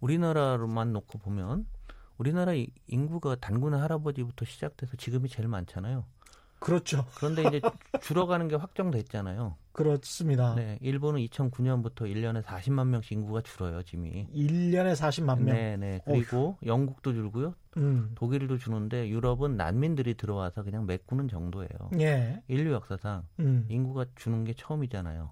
[0.00, 1.64] 우리나라로만 놓고 보면
[2.18, 2.52] 우리나라
[2.88, 6.04] 인구가 단군 할아버지부터 시작돼서 지금이 제일 많잖아요.
[6.62, 7.04] 그렇죠.
[7.16, 7.60] 그런데 이제
[8.00, 9.56] 줄어가는 게 확정됐잖아요.
[9.72, 10.54] 그렇습니다.
[10.54, 14.28] 네, 일본은 2009년부터 1년에 40만 명씩 인구가 줄어요, 지금이.
[14.34, 15.54] 1년에 40만 명.
[15.54, 16.00] 네, 네.
[16.04, 16.68] 그리고 어휴.
[16.68, 17.54] 영국도 줄고요.
[17.78, 18.12] 음.
[18.14, 21.68] 독일도 주는데 유럽은 난민들이 들어와서 그냥 메꾸는 정도예요.
[22.00, 22.42] 예.
[22.48, 23.66] 인류 역사상 음.
[23.68, 25.30] 인구가 주는 게 처음이잖아요.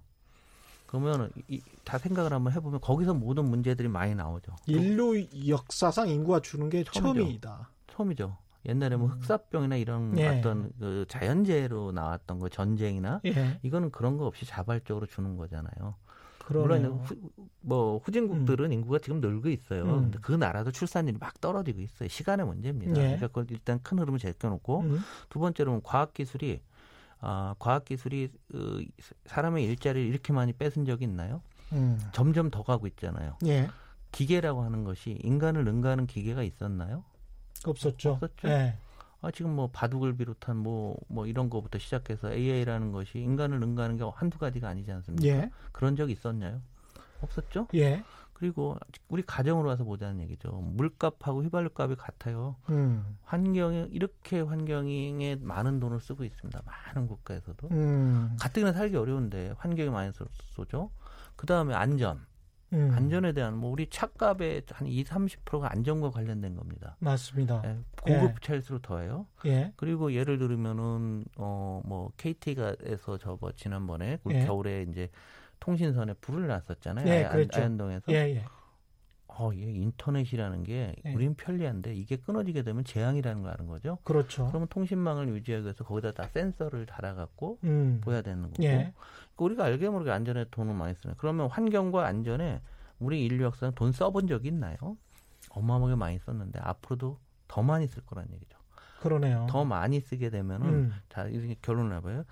[0.87, 4.57] 그러면 이, 다 생각을 한번 해보면 거기서 모든 문제들이 많이 나오죠.
[4.66, 7.23] 인류 역사상 인구가 주는 게 처음이죠.
[7.23, 7.71] 처음이다.
[7.87, 8.37] 처음이죠.
[8.66, 9.12] 옛날에 뭐 음.
[9.12, 10.29] 흑사병이나 이런 예.
[10.29, 13.59] 어떤 그 자연재해로 나왔던 거 전쟁이나 예.
[13.62, 15.94] 이거는 그런 거 없이 자발적으로 주는 거잖아요.
[16.38, 16.90] 그러네요.
[16.90, 17.16] 물론 후,
[17.61, 18.73] 뭐 후진국들은 음.
[18.73, 19.85] 인구가 지금 늘고 있어요.
[19.85, 20.03] 음.
[20.03, 22.09] 근데 그 나라도 출산율이 막 떨어지고 있어요.
[22.09, 23.01] 시간의 문제입니다.
[23.01, 23.16] 예.
[23.16, 24.99] 그러니까 일단 큰 흐름을 제껴놓고 음.
[25.29, 26.61] 두 번째로는 과학기술이
[27.23, 28.85] 아, 과학기술이 그
[29.27, 31.42] 사람의 일자리를 이렇게 많이 뺏은 적이 있나요?
[31.73, 32.01] 음.
[32.12, 33.37] 점점 더 가고 있잖아요.
[33.46, 33.68] 예.
[34.11, 37.05] 기계라고 하는 것이 인간을 능가하는 기계가 있었나요?
[37.66, 38.12] 없었죠.
[38.12, 38.49] 없었죠.
[38.49, 38.77] 네.
[39.23, 44.05] 아, 지금 뭐 바둑을 비롯한 뭐, 뭐 이런 거부터 시작해서 AI라는 것이 인간을 능가하는 게
[44.14, 45.27] 한두 가지가 아니지 않습니까?
[45.27, 45.51] 예.
[45.73, 46.62] 그런 적이 있었나요?
[47.20, 47.68] 없었죠?
[47.75, 48.03] 예.
[48.33, 50.51] 그리고 우리 가정으로 와서 보자는 얘기죠.
[50.51, 52.57] 물값하고 휘발유값이 같아요.
[52.70, 53.18] 음.
[53.25, 56.62] 환경에 이렇게 환경에 많은 돈을 쓰고 있습니다.
[56.64, 58.35] 많은 국가에서도 음.
[58.40, 60.11] 가뜩이나 살기 어려운데 환경에 많이
[60.55, 60.90] 쏘죠.
[61.37, 62.25] 그 다음에 안전.
[62.72, 62.90] 음.
[62.94, 66.96] 안전에 대한 뭐 우리 차값의 한 2, 30%가 안전과 관련된 겁니다.
[67.00, 67.62] 맞습니다.
[67.64, 68.35] 예, 공급 예.
[68.40, 69.26] 차일수록 더해요.
[69.46, 69.72] 예.
[69.76, 74.44] 그리고 예를 들면은 어뭐 KT가에서 저거 지난번에 예.
[74.44, 75.09] 겨울에 이제
[75.59, 77.09] 통신선에 불을 났었잖아요.
[77.09, 77.61] 예, 그렇죠.
[77.61, 78.12] 아현동에서.
[79.33, 81.12] 어, 예, 인터넷이라는 게 예.
[81.14, 83.99] 우린 편리한데 이게 끊어지게 되면 재앙이라는 거 아는 거죠.
[84.05, 84.47] 그렇죠.
[84.49, 88.01] 그러면 통신망을 유지하기 위해서 거기다 다 센서를 달아갖고 음.
[88.03, 88.62] 보야 되는 거고.
[88.62, 88.71] 예.
[88.77, 88.95] 그러니까
[89.37, 91.14] 우리가 알게 모르게 안전에 돈을 많이 쓰는.
[91.16, 92.61] 그러면 환경과 안전에
[92.99, 94.77] 우리 인류 역사는 돈 써본 적이 있나요?
[95.51, 98.59] 어마어마하게 많이 썼는데 앞으로도 더 많이 쓸 거란 얘기죠.
[99.01, 99.47] 그러네요.
[99.49, 100.95] 더 많이 쓰게 되면은 음.
[101.09, 102.25] 자 이렇게 결론을 해봐요.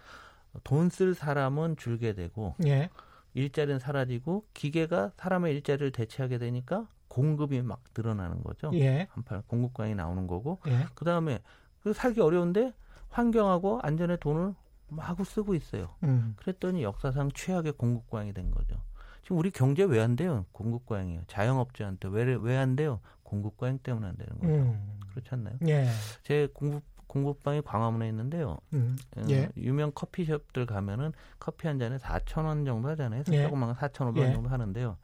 [0.64, 2.90] 돈 쓸 사람은 줄게 되고 예.
[3.38, 8.70] 일자리는 사라지고 기계가 사람의 일자리를 대체하게 되니까 공급이 막 늘어나는 거죠.
[8.74, 9.06] 예.
[9.10, 10.58] 한판 공급광이 나오는 거고.
[10.66, 10.86] 예.
[10.94, 11.40] 그 다음에
[11.82, 12.72] 그 살기 어려운데
[13.08, 14.54] 환경하고 안전에 돈을
[14.88, 15.94] 마구 쓰고 있어요.
[16.02, 16.34] 음.
[16.36, 18.76] 그랬더니 역사상 최악의 공급광이 된 거죠.
[19.22, 20.44] 지금 우리 경제 왜 안 돼요?
[20.52, 21.22] 공급 과잉이에요.
[21.26, 23.00] 자영업자한테 왜 왜 안 돼요?
[23.22, 24.52] 공급 과잉 때문에 안 되는 거죠.
[24.52, 24.98] 음.
[25.10, 25.56] 그렇지 않나요?
[25.66, 25.86] 예.
[26.22, 28.58] 제 공급 공급방이 광화문에 있는데요.
[28.74, 28.96] 음.
[29.16, 29.48] 어, 예.
[29.56, 33.24] 유명 커피숍들 가면은 커피 한 잔에 4천 원 정도 하잖아요.
[33.32, 33.42] 예.
[33.42, 34.32] 조금만 4,500원 예.
[34.32, 34.96] 정도 하는데요.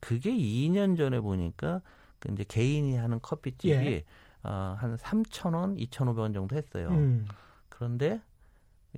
[0.00, 1.82] 그게 2년 전에 보니까
[2.18, 4.04] 그 이제 개인이 하는 커피집이 예.
[4.42, 6.88] 어, 한 3천 원, 2,500원 정도 했어요.
[6.88, 7.28] 음.
[7.68, 8.20] 그런데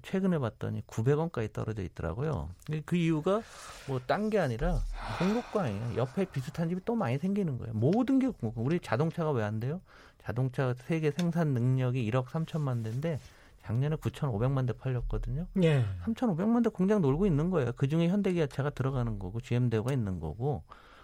[0.01, 2.49] 최근에 봤더니 900원까지 떨어져 있더라고요.
[2.87, 3.43] 그 이유가
[3.89, 4.79] 뭐 딴 게 아니라
[5.19, 5.97] 공급광이에요.
[5.97, 7.75] 옆에 비슷한 집이 또 많이 생기는 거예요.
[7.75, 8.65] 모든 게 공급광.
[8.65, 9.81] 우리 자동차가 왜 안 돼요?
[10.25, 13.19] 자동차 세계 생산 능력이 1억 3천만 대인데
[13.65, 15.47] 작년에 9,500만 대 팔렸거든요.
[15.63, 15.85] 예.
[16.05, 17.73] 3,500만 대 공장 놀고 있는 거예요.
[17.77, 20.63] 그 중에 현대기아차가 들어가는 거고 GM대우가 있는 거고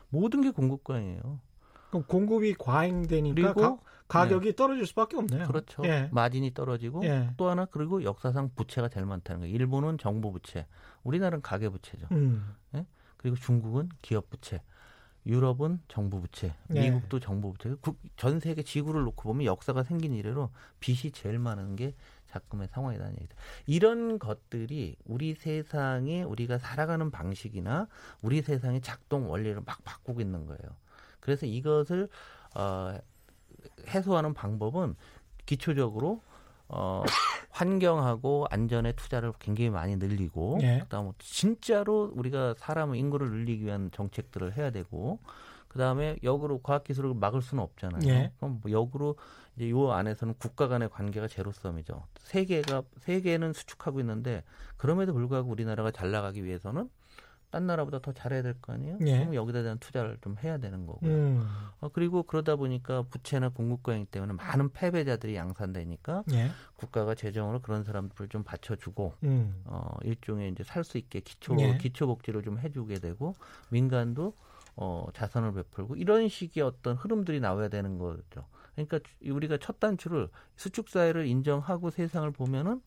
[0.09, 1.41] 모든 게 공급광이에요.
[1.91, 4.57] 그럼 공급이 과잉되니까 가, 가격이 네.
[4.57, 5.47] 떨어질 수밖에 없네요.
[5.47, 5.83] 그렇죠.
[5.85, 6.09] 예.
[6.13, 7.31] 마진이 떨어지고 예.
[7.37, 9.55] 또 하나 그리고 역사상 부채가 제일 많다는 거예요.
[9.55, 10.67] 일본은 정부 부채,
[11.05, 12.07] 우리나라는 가계 부채죠.
[12.13, 12.55] 음.
[12.75, 12.87] 예?
[13.19, 14.63] 그리고 중국은 기업 부채.
[15.27, 16.89] 유럽은 정부 부채, 네.
[16.89, 17.77] 미국도 정부 부채.
[18.17, 21.95] 전 세계 지구를 놓고 보면 역사가 생긴 이래로 빚이 제일 많은 게
[22.29, 23.37] 작금의 상황이라는 얘기죠.
[23.67, 27.89] 이런 것들이 우리 세상에 우리가 살아가는 방식이나
[28.23, 30.77] 우리 세상의 작동 원리를 막 바꾸고 있는 거예요.
[31.21, 32.09] 그래서 이것을
[32.55, 32.99] 어,
[33.89, 34.95] 해소하는 방법은
[35.47, 36.21] 기초적으로
[36.69, 37.03] 어,
[37.51, 40.81] 환경하고 안전에 투자를 굉장히 많이 늘리고 예.
[40.81, 45.19] 그다음에 진짜로 우리가 사람 인구를 늘리기 위한 정책들을 해야 되고
[45.69, 48.01] 그다음에 역으로 과학 기술을 막을 수는 없잖아요.
[48.09, 48.33] 예.
[48.37, 49.17] 그럼 뭐 역으로
[49.57, 52.05] 이제 요 안에서는 국가 간의 관계가 제로섬이죠.
[52.21, 54.45] 세계가 세계는 수축하고 있는데
[54.77, 56.89] 그럼에도 불구하고 우리나라가 잘 나가기 위해서는
[57.51, 58.99] 딴 나라보다 더 잘해야 될 거 아니에요?
[59.07, 59.19] 예.
[59.21, 61.11] 그럼 여기다 대한 투자를 좀 해야 되는 거고요.
[61.11, 61.47] 음.
[61.81, 66.51] 어, 그리고 그러다 보니까 부채나 공급과잉 때문에 많은 패배자들이 양산되니까 예.
[66.77, 69.63] 국가가 재정으로 그런 사람들을 좀 받쳐주고 음.
[69.65, 71.79] 어, 일종의 이제 살 수 있게 기초 예.
[71.79, 73.35] 기초 복지를 좀 해주게 되고
[73.71, 74.33] 민간도
[74.77, 78.45] 어, 자선을 베풀고 이런 식의 어떤 흐름들이 나와야 되는 거죠.
[78.75, 82.81] 그러니까 우리가 첫 단추를 수축 사회를 인정하고 세상을 보면은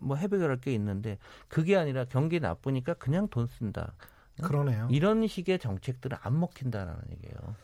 [0.00, 3.94] 뭐 해결할 게 있는데 그게 아니라 경기 나쁘니까 그냥 돈 쓴다.
[4.42, 4.88] 그러네요.
[4.90, 7.56] 이런 식의 정책들은 안 먹힌다라는 얘기예요.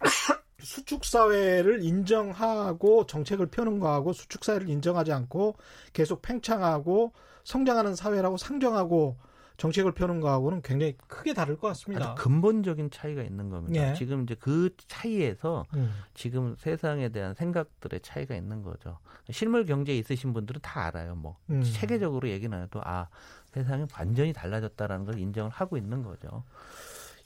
[0.60, 5.56] 수축 사회를 인정하고 정책을 펴는 거하고 수축 사회를 인정하지 않고
[5.92, 7.12] 계속 팽창하고
[7.44, 9.16] 성장하는 사회라고 상정하고
[9.56, 12.12] 정책을 펴는 거하고는 굉장히 크게 다를 것 같습니다.
[12.12, 13.90] 아주 근본적인 차이가 있는 겁니다.
[13.90, 13.94] 예.
[13.94, 15.92] 지금 이제 그 차이에서 음.
[16.14, 18.98] 지금 세상에 대한 생각들의 차이가 있는 거죠.
[19.30, 21.14] 실물 경제에 있으신 분들은 다 알아요.
[21.14, 21.62] 뭐 음.
[21.62, 23.08] 체계적으로 얘기는 해도 아
[23.52, 26.44] 세상이 완전히 달라졌다라는 걸 인정을 하고 있는 거죠.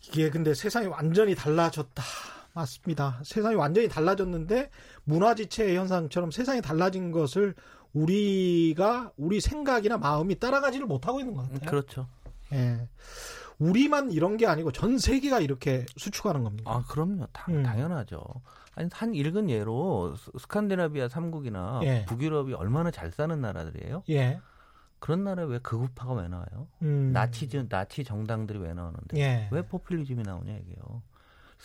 [0.08, 2.02] 이게 근데 세상이 완전히 달라졌다.
[2.52, 3.20] 맞습니다.
[3.24, 4.70] 세상이 완전히 달라졌는데
[5.04, 7.54] 문화지체 현상처럼 세상이 달라진 것을
[7.92, 11.70] 우리가 우리 생각이나 마음이 따라가지를 못하고 있는 것 같아요.
[11.70, 12.06] 그렇죠.
[12.52, 12.88] 예.
[13.58, 16.70] 우리만 이런 게 아니고 전 세계가 이렇게 수축하는 겁니다.
[16.70, 17.26] 아, 그럼요.
[17.32, 17.62] 당, 음.
[17.62, 18.22] 당연하죠.
[18.74, 22.04] 아니, 한 읽은 예로 스칸디나비아 3국이나 예.
[22.06, 24.04] 북유럽이 얼마나 잘 사는 나라들이에요?
[24.08, 24.40] 예.
[24.98, 26.68] 그런 나라에 왜 극우파가 왜 나와요?
[26.82, 27.12] 음.
[27.12, 29.18] 나치즈, 나치 정당들이 왜 나오는데?
[29.18, 29.48] 예.
[29.50, 31.02] 왜 포퓰리즘이 나오냐, 이게요.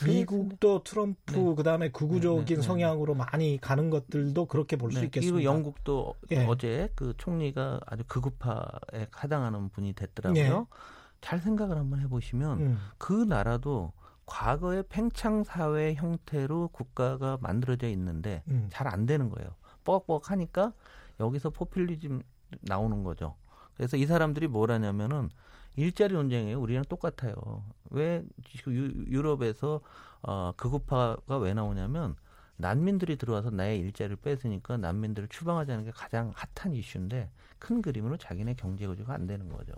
[0.03, 1.55] 미국도 트럼프 네.
[1.55, 5.35] 그다음에 극우적인 네, 네, 네, 성향으로 많이 가는 것들도 그렇게 볼수 네, 있겠습니다.
[5.35, 6.45] 그리고 영국도 예.
[6.45, 10.67] 어제 그 총리가 아주 극우파에 해당하는 분이 됐더라고요.
[10.69, 10.77] 예.
[11.21, 12.79] 잘 생각을 한번 해보시면 음.
[12.97, 13.93] 그 나라도
[14.25, 18.67] 과거의 팽창 사회 형태로 국가가 만들어져 있는데 음.
[18.71, 19.49] 잘안 되는 거예요.
[19.83, 20.73] 뻑뻑 하니까
[21.19, 22.21] 여기서 포퓰리즘
[22.61, 23.35] 나오는 거죠.
[23.75, 25.29] 그래서 이 사람들이 뭘 하냐면은
[25.75, 26.59] 일자리 논쟁이에요.
[26.59, 27.63] 우리랑 똑같아요.
[27.89, 28.73] 왜 지금
[29.07, 29.81] 유럽에서
[30.21, 32.15] 어, 극우파가 왜 나오냐면
[32.57, 38.87] 난민들이 들어와서 나의 일자리를 뺏으니까 난민들을 추방하자는 게 가장 핫한 이슈인데 큰 그림으로 자기네 경제
[38.87, 39.73] 구조가 안 되는 거죠.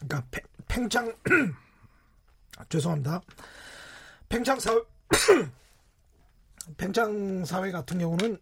[0.00, 0.28] 그러니까
[0.68, 1.12] 팽, 창
[2.68, 3.22] 죄송합니다.
[4.28, 4.80] 팽창 사회
[6.76, 8.38] 팽창 사회 같은 경우는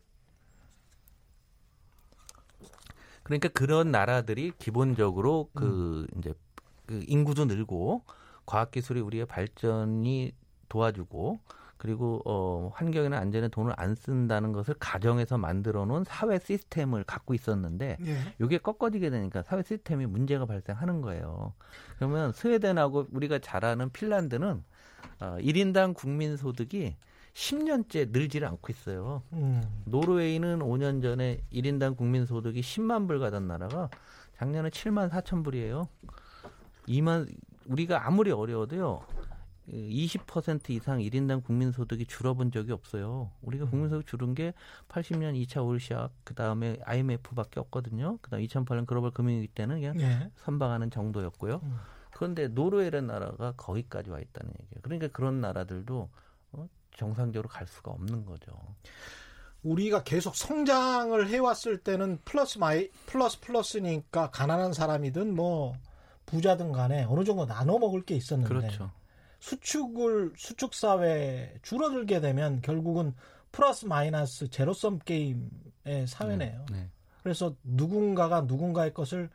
[3.22, 6.18] 그러니까 그런 나라들이 기본적으로 그 음.
[6.18, 6.34] 이제
[6.88, 8.02] 그 인구도 늘고
[8.46, 10.32] 과학기술이 우리의 발전이
[10.70, 11.38] 도와주고
[11.76, 17.98] 그리고 어 환경이나 안전에 돈을 안 쓴다는 것을 가정에서 만들어 놓은 사회 시스템을 갖고 있었는데
[18.04, 18.16] 예.
[18.42, 21.52] 이게 꺾어지게 되니까 사회 시스템이 문제가 발생하는 거예요.
[21.96, 24.64] 그러면 스웨덴하고 우리가 잘 아는 핀란드는
[25.20, 26.96] 어 1인당 국민 소득이
[27.34, 29.22] 10년째 늘지를 않고 있어요.
[29.34, 29.62] 음.
[29.84, 33.90] 노르웨이는 5년 전에 1인당 국민 소득이 10만 불 가던 나라가
[34.38, 35.88] 작년에 7만 4천 불이에요.
[36.88, 37.28] 2만
[37.66, 39.02] 우리가 아무리 어려워도요.
[39.68, 43.30] 20% 이상 1인당 국민소득이 줄어본 적이 없어요.
[43.42, 43.70] 우리가 음.
[43.70, 44.54] 국민소득 줄은 게
[44.88, 48.18] 80년 2차 올샥, 그 다음에 IMF밖에 없거든요.
[48.22, 50.30] 그 다음 2008년 글로벌 금융위기 때는 그냥 네.
[50.36, 51.60] 선방하는 정도였고요.
[51.62, 51.76] 음.
[52.12, 54.80] 그런데 노르웨이라는 나라가 거기까지 와 있다는 얘기예요.
[54.82, 56.08] 그러니까 그런 나라들도
[56.52, 58.52] 어, 정상적으로 갈 수가 없는 거죠.
[59.62, 65.74] 우리가 계속 성장을 해왔을 때는 플러스 마이 플러스 플러스니까 가난한 사람이든 뭐
[66.28, 68.90] 부자든 간에 어느 정도 나눠 먹을 게 있었는데 그렇죠.
[69.40, 73.14] 수축을 수축 사회 줄어들게 되면 결국은
[73.50, 76.66] 플러스 마이너스 제로섬 게임의 사회네요.
[76.70, 76.90] 네, 네.
[77.22, 79.30] 그래서 누군가가 누군가의 것을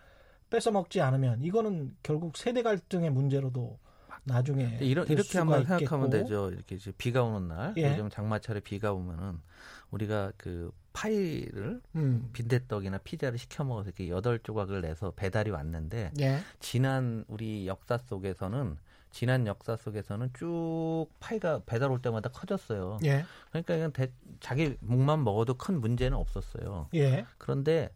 [0.51, 3.79] 뺏어 먹지 않으면 이거는 결국 세대 갈등의 문제로도
[4.25, 5.79] 나중에 이런, 이렇게 한번 있겠고.
[5.79, 6.51] 생각하면 되죠.
[6.51, 7.91] 이렇게 이제 비가 오는 날, 예.
[7.91, 9.39] 요즘 장마철에 비가 오면은
[9.89, 12.29] 우리가 그 파이를 음.
[12.33, 16.39] 빈대떡이나 피자를 시켜 먹어서 이렇게 여덟 조각을 내서 배달이 왔는데 예.
[16.59, 18.77] 지난 우리 역사 속에서는
[19.11, 22.99] 지난 역사 속에서는 쭉 파이가 배달 올 때마다 커졌어요.
[23.05, 23.25] 예.
[23.49, 26.89] 그러니까 그냥 대, 자기 목만 먹어도 큰 문제는 없었어요.
[26.95, 27.25] 예.
[27.37, 27.89] 그런데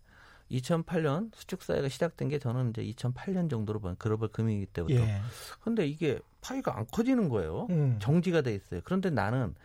[0.52, 4.96] 2008년 수축 사회가 시작된 게 저는 이제 2008년 정도로 본 글로벌 금융위기 때부터.
[4.96, 5.22] 예.
[5.62, 7.68] 근데 이게 파이가 안 커지는 거예요.
[7.70, 7.98] 음.
[8.00, 8.82] 정지가 돼 있어요.
[8.84, 9.56] 그런데 나는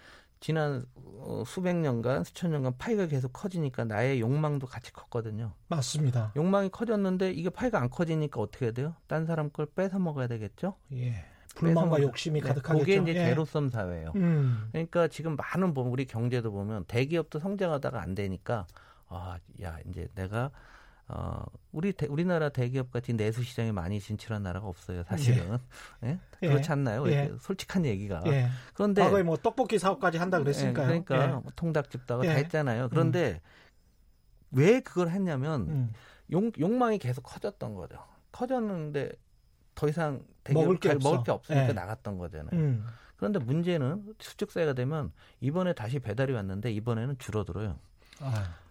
[0.43, 5.53] 지난 어, 수백 년간 수천 년간 파이가 계속 커지니까 나의 욕망도 같이 컸거든요.
[5.69, 6.33] 맞습니다.
[6.35, 8.97] 욕망이 커졌는데 이게 파이가 안 커지니까 어떻게 돼요?
[9.07, 10.75] 딴 사람 걸 뺏어 먹어야 되겠죠?
[10.95, 11.25] 예.
[11.55, 12.85] 불만과 욕심이 네, 가득하겠죠.
[12.85, 13.27] 그게 이제 예.
[13.27, 14.13] 제로섬 사회예요.
[14.17, 14.69] 음.
[14.73, 18.67] 그러니까 지금 많은 우리 경제도 보면 대기업도 성장하다가 안 되니까
[19.07, 20.51] 아, 야, 이제 내가
[21.15, 25.59] 어, 우리 대, 우리나라 대기업 같이 내수 시장에 많이 진출한 나라가 없어요, 사실은.
[26.05, 26.19] 예?
[26.43, 26.49] 예?
[26.49, 27.07] 그렇지 않나요?
[27.09, 27.31] 예.
[27.41, 28.23] 솔직한 얘기가.
[28.27, 28.49] 예.
[28.73, 30.95] 그런데 과거에 뭐 떡볶이 사업까지 한다 그랬으니까요.
[30.95, 32.89] 예, 그러니까 뭐 통닭집도 하고 다 했잖아요.
[32.89, 33.41] 그런데
[34.53, 34.59] 음.
[34.59, 35.93] 왜 그걸 했냐면 음.
[36.31, 37.99] 용, 욕망이 계속 커졌던 거죠.
[38.33, 39.13] 커졌는데
[39.75, 41.73] 더 이상 먹을 게, 먹을 게 없으니까 예.
[41.73, 42.59] 나갔던 거잖아요.
[42.59, 42.87] 음.
[43.17, 47.79] 그런데 문제는 수축사회가 되면 이번에 다시 배달이 왔는데 이번에는 줄어들어요.
[48.21, 48.62] 아.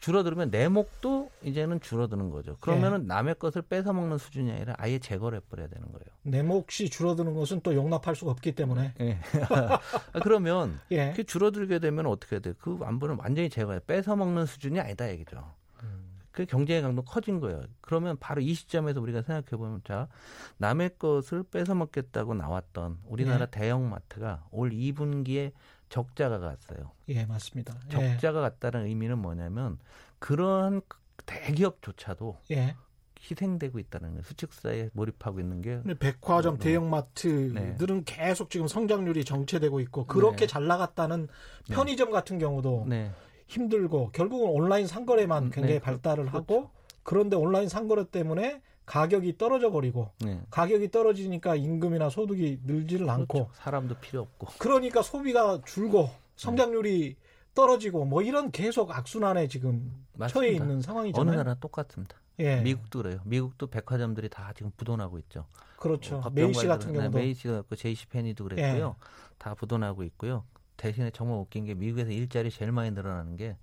[0.00, 2.56] 줄어들면 내 목도 이제는 줄어드는 거죠.
[2.60, 3.06] 그러면은 예.
[3.06, 6.06] 남의 것을 뺏어 먹는 수준이 아니라 아예 제거를 해버려야 되는 거예요.
[6.22, 8.94] 내 몫이 줄어드는 것은 또 용납할 수가 없기 때문에.
[9.00, 9.18] 예.
[10.22, 11.12] 그러면 예.
[11.14, 12.54] 그 줄어들게 되면 어떻게 해야 돼?
[12.58, 13.80] 그 안보는 완전히 제거해.
[13.86, 15.52] 뺏어 먹는 수준이 아니다 얘기죠.
[15.82, 16.18] 음.
[16.32, 17.62] 그 경제의 강도 커진 거예요.
[17.82, 20.08] 그러면 바로 이 시점에서 우리가 생각해 보면 자
[20.56, 23.50] 남의 것을 뺏어 먹겠다고 나왔던 우리나라 예.
[23.50, 25.52] 대형 마트가 올 2분기에
[25.90, 26.92] 적자가 갔어요.
[27.08, 27.74] 예, 맞습니다.
[27.86, 27.90] 예.
[27.90, 29.78] 적자가 갔다는 의미는 뭐냐면
[30.18, 30.80] 그러한
[31.26, 32.76] 대기업조차도 예.
[33.20, 34.22] 희생되고 있다는 거예요.
[34.22, 35.82] 수축사에 몰입하고 있는 게.
[35.98, 38.02] 백화점, 어, 대형마트들은 네.
[38.06, 40.46] 계속 지금 성장률이 정체되고 있고 그렇게 네.
[40.46, 41.28] 잘 나갔다는
[41.68, 41.74] 네.
[41.74, 42.12] 편의점 네.
[42.12, 43.10] 같은 경우도 네.
[43.46, 45.80] 힘들고 결국은 온라인 상거래만 음, 굉장히 네.
[45.80, 46.38] 발달을 그렇죠.
[46.38, 46.70] 하고
[47.02, 50.40] 그런데 온라인 상거래 때문에 가격이 떨어져 버리고 네.
[50.50, 53.20] 가격이 떨어지니까 임금이나 소득이 늘지를 그렇죠.
[53.20, 57.16] 않고 사람도 필요 없고 그러니까 소비가 줄고 성장률이 네.
[57.54, 60.28] 떨어지고 뭐 이런 계속 악순환에 지금 맞습니다.
[60.28, 61.30] 처해 있는 상황이잖아요.
[61.30, 62.16] 어느 나라 똑같습니다.
[62.40, 62.62] 예.
[62.62, 63.20] 미국도 그래요.
[63.26, 65.46] 미국도 백화점들이 다 지금 부도나고 있죠.
[65.76, 66.18] 그렇죠.
[66.18, 68.96] 뭐 Macy's 같은 경우도 Macy's가 그렇고 JC Penney도 그랬고요.
[68.98, 69.04] 예.
[69.38, 70.42] 다 부도나고 있고요.
[70.76, 73.56] 대신에 정말 웃긴 게 미국에서 일자리 제일 많이 늘어나는 게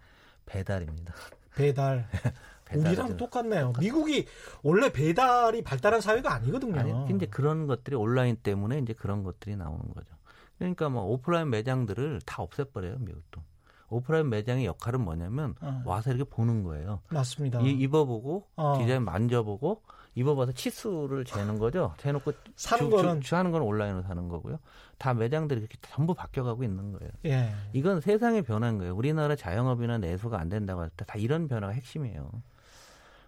[0.45, 1.13] 배달입니다.
[1.53, 2.07] 배달.
[2.75, 3.73] 우리랑 똑같네요.
[3.80, 4.25] 미국이
[4.63, 6.80] 원래 배달이 발달한 사회가 아니거든요.
[6.80, 10.15] 아니, 이제 그런 것들이 온라인 때문에 이제 그런 것들이 나오는 거죠.
[10.58, 13.41] 그러니까 뭐 오프라인 매장들을 다 없애버려요, 미국도.
[13.89, 15.82] 오프라인 매장의 역할은 뭐냐면 어.
[15.86, 17.01] 와서 이렇게 보는 거예요.
[17.10, 17.62] 맞습니다.
[17.62, 18.77] 이, 입어보고 어.
[18.80, 19.82] 디자인 만져보고
[20.15, 21.93] 입어봐서 치수를 재는 거죠.
[21.99, 24.58] 재놓고 사는 주, 거는 주, 하는 건 온라인으로 사는 거고요.
[24.97, 27.12] 다 매장들이 이렇게 전부 바뀌어가고 있는 거예요.
[27.27, 27.53] 예.
[27.71, 28.95] 이건 세상의 변화인 거예요.
[28.95, 32.32] 우리나라 자영업이나 내수가 안 된다고 할 때 다 이런 변화가 핵심이에요.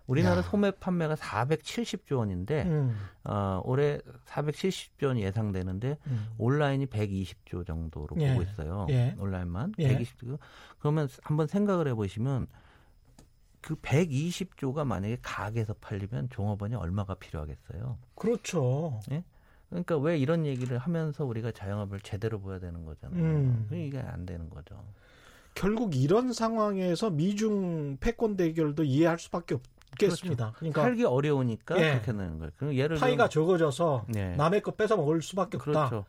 [0.09, 0.41] 우리나라 야.
[0.41, 2.97] 소매 판매가 470조 원인데 음.
[3.23, 6.27] 어, 올해 470조 원 예상되는데 음.
[6.39, 8.29] 온라인이 120조 정도로 예.
[8.33, 8.87] 보고 있어요.
[8.89, 9.15] 예.
[9.19, 9.97] 온라인만 예.
[9.99, 10.39] 120조.
[10.79, 12.47] 그러면 한번 생각을 해보시면
[13.61, 17.99] 그 120조가 만약에 가게에서 팔리면 종업원이 얼마가 필요하겠어요?
[18.15, 19.01] 그렇죠.
[19.11, 19.23] 예?
[19.69, 23.23] 그러니까 왜 이런 얘기를 하면서 우리가 자영업을 제대로 보야 되는 거잖아요.
[23.23, 23.69] 음.
[23.71, 24.83] 이게 안 되는 거죠.
[25.53, 29.61] 결국 이런 상황에서 미중 패권 대결도 이해할 수밖에 없,
[29.97, 30.53] 그렇죠.
[30.57, 31.89] 그러니까 살기 어려우니까 예.
[31.91, 32.51] 그렇게 되는 거예요.
[32.57, 34.35] 그럼 예를 파이가 적어져서 네.
[34.35, 35.89] 남의 거 뺏어 먹을 수밖에 없다.
[35.89, 36.05] 그렇죠.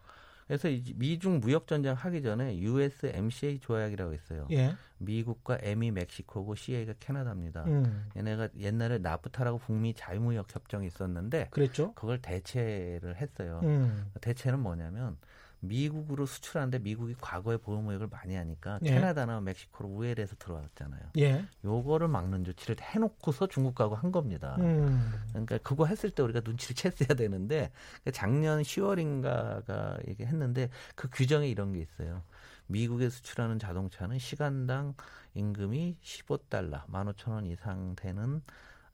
[0.47, 4.49] 그래서 미중 무역 전쟁 하기 전에 USMCA 조약이라고 있어요.
[4.51, 4.75] 예.
[4.99, 7.65] 미국과 M이 멕시코고 CA가 캐나다입니다.
[7.67, 8.09] 음.
[8.17, 11.93] 얘네가 옛날에 나프타라고 북미 자유무역 협정이 있었는데 그랬죠?
[11.95, 13.61] 그걸 대체를 했어요.
[13.63, 14.11] 음.
[14.21, 15.19] 대체는 뭐냐면
[15.61, 18.91] 미국으로 수출하는데 미국이 과거에 보호무역을 많이 하니까 예.
[18.91, 21.01] 캐나다나 멕시코로 우회해서 들어왔잖아요.
[21.19, 21.45] 예.
[21.65, 24.57] 요거를 막는 조치를 해놓고서 중국하고 한 겁니다.
[24.59, 25.13] 음.
[25.31, 27.71] 그러니까 그거 했을 때 우리가 눈치를 챘어야 되는데
[28.13, 32.23] 작년 10월인가가 이게 했는데 그 규정에 이런 게 있어요.
[32.67, 34.95] 미국에 수출하는 자동차는 시간당
[35.35, 38.43] 임금이 15달러, 15,000원 이상 되는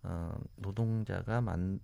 [0.03, 1.81] 어, 노동자가 만,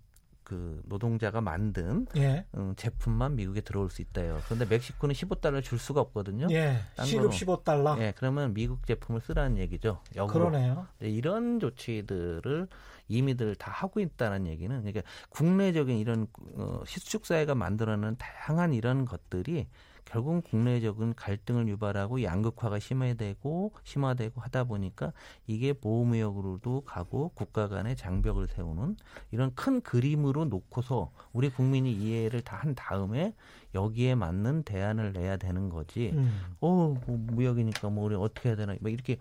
[0.52, 2.44] 그 노동자가 만든 예.
[2.56, 4.38] 음, 제품만 미국에 들어올 수 있다요.
[4.44, 6.46] 그런데 멕시코는 15달러 줄 수가 없거든요.
[6.50, 6.76] 예.
[7.02, 7.98] 시급 15달러.
[8.00, 10.02] 예, 그러면 미국 제품을 쓰라는 얘기죠.
[10.14, 10.50] 역으로.
[10.50, 10.86] 그러네요.
[10.98, 12.68] 네, 이런 조치들을
[13.08, 19.68] 이미들 다 하고 있다는 얘기는 그러니까 국내적인 이런 어, 시축 사회가 만들어내는 다양한 이런 것들이
[20.06, 25.12] 결국은 국내적인 갈등을 유발하고 양극화가 심화되고 심화되고 하다 보니까
[25.46, 28.96] 이게 보호무역으로도 가고 국가 간의 장벽을 세우는
[29.30, 33.34] 이런 큰 그림으로 놓고서 우리 국민이 이해를 다 한 다음에
[33.74, 36.10] 여기에 맞는 대안을 내야 되는 거지.
[36.14, 36.54] 음.
[36.60, 39.18] 어, 뭐 무역이니까 뭐 우리 어떻게 해야 되나 뭐 이렇게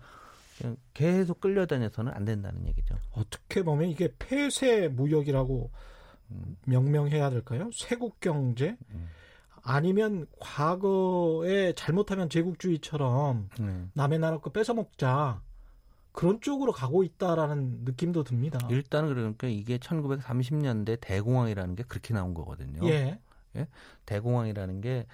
[0.94, 2.94] 계속 끌려다녀서는 안 된다는 얘기죠.
[3.12, 5.70] 어떻게 보면 이게 폐쇄 무역이라고
[6.30, 6.56] 음.
[6.66, 7.70] 명명해야 될까요?
[7.72, 8.76] 쇄국 경제.
[8.90, 9.08] 음.
[9.62, 13.86] 아니면 과거에 잘못하면 제국주의처럼 네.
[13.94, 15.40] 남의 나라 거 뺏어 먹자
[16.12, 18.58] 그런 쪽으로 가고 있다라는 느낌도 듭니다.
[18.70, 22.86] 일단은 그러니까 이게 1930년대 대공황이라는 게 그렇게 나온 거거든요.
[22.88, 23.18] 예.
[23.56, 23.68] 예?
[24.06, 25.06] 대공황이라는 게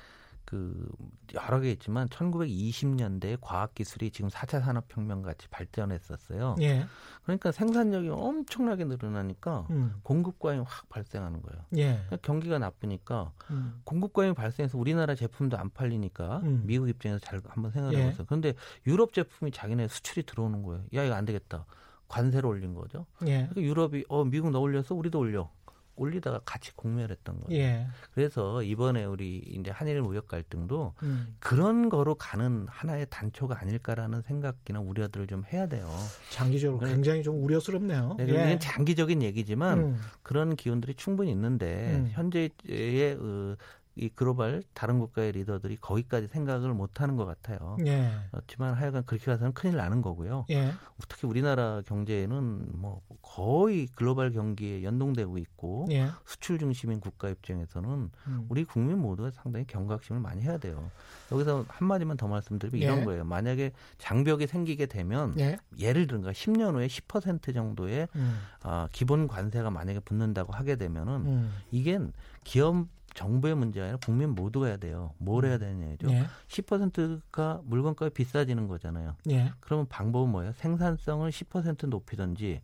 [0.48, 0.90] 그
[1.34, 6.56] 여러 개 있지만 1920년대에 과학 기술이 지금 4차 산업 혁명 같이 발전했었어요.
[6.62, 6.86] 예.
[7.22, 9.96] 그러니까 생산력이 엄청나게 늘어나니까 음.
[10.02, 11.62] 공급 과잉이 확 발생하는 거예요.
[11.76, 11.96] 예.
[11.96, 13.82] 그러니까 경기가 나쁘니까 음.
[13.84, 16.62] 공급 과잉이 발생해서 우리나라 제품도 안 팔리니까 음.
[16.64, 18.16] 미국 입장에서 잘 한번 생각해 보세요.
[18.18, 18.24] 예.
[18.26, 18.54] 그런데
[18.86, 20.82] 유럽 제품이 자기네 수출이 들어오는 거예요.
[20.94, 21.66] 야 이거 안 되겠다.
[22.08, 23.04] 관세를 올린 거죠.
[23.26, 23.48] 예.
[23.50, 25.50] 그러니까 유럽이 어 미국 너 올려서 우리도 올려.
[25.98, 27.62] 올리다가 같이 공멸했던 거예요.
[27.62, 27.86] 예.
[28.14, 31.36] 그래서 이번에 우리 이제 한일 무역 갈등도 음.
[31.40, 35.88] 그런 거로 가는 하나의 단초가 아닐까라는 생각이나 우려들을 좀 해야 돼요.
[36.30, 38.16] 장기적으로 굉장히 좀 우려스럽네요.
[38.18, 38.58] 네, 예.
[38.58, 40.00] 장기적인 얘기지만 음.
[40.22, 42.08] 그런 기운들이 충분히 있는데 음.
[42.12, 43.56] 현재의 어,
[43.98, 47.76] 이 글로벌 다른 국가의 리더들이 거기까지 생각을 못 하는 것 같아요.
[47.84, 48.10] 예.
[48.30, 50.46] 그렇지만 하여간 그렇게 가서는 큰일 나는 거고요.
[50.50, 50.72] 예.
[51.08, 56.08] 특히 우리나라 경제는 뭐 거의 글로벌 경기에 연동되고 있고 예.
[56.24, 58.46] 수출 중심인 국가 입장에서는 음.
[58.48, 60.90] 우리 국민 모두가 상당히 경각심을 많이 해야 돼요.
[61.32, 63.04] 여기서 한 마디만 더 말씀드리면 이런 예.
[63.04, 63.24] 거예요.
[63.24, 65.58] 만약에 장벽이 생기게 되면 예.
[65.92, 68.38] 를 들면 10년 후에 10% 정도의 음.
[68.62, 71.54] 어, 기본 관세가 만약에 붙는다고 하게 되면은 음.
[71.70, 71.98] 이게
[72.44, 72.86] 기업
[73.18, 75.12] 정부의 문제가 아니라 국민 모두가 해야 돼요.
[75.18, 76.08] 뭘 해야 되냐죠.
[76.12, 76.24] 예.
[76.46, 79.16] 10%가 물건값이 비싸지는 거잖아요.
[79.30, 79.52] 예.
[79.58, 80.52] 그러면 방법은 뭐예요?
[80.52, 82.62] 생산성을 10% 높이든지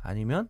[0.00, 0.48] 아니면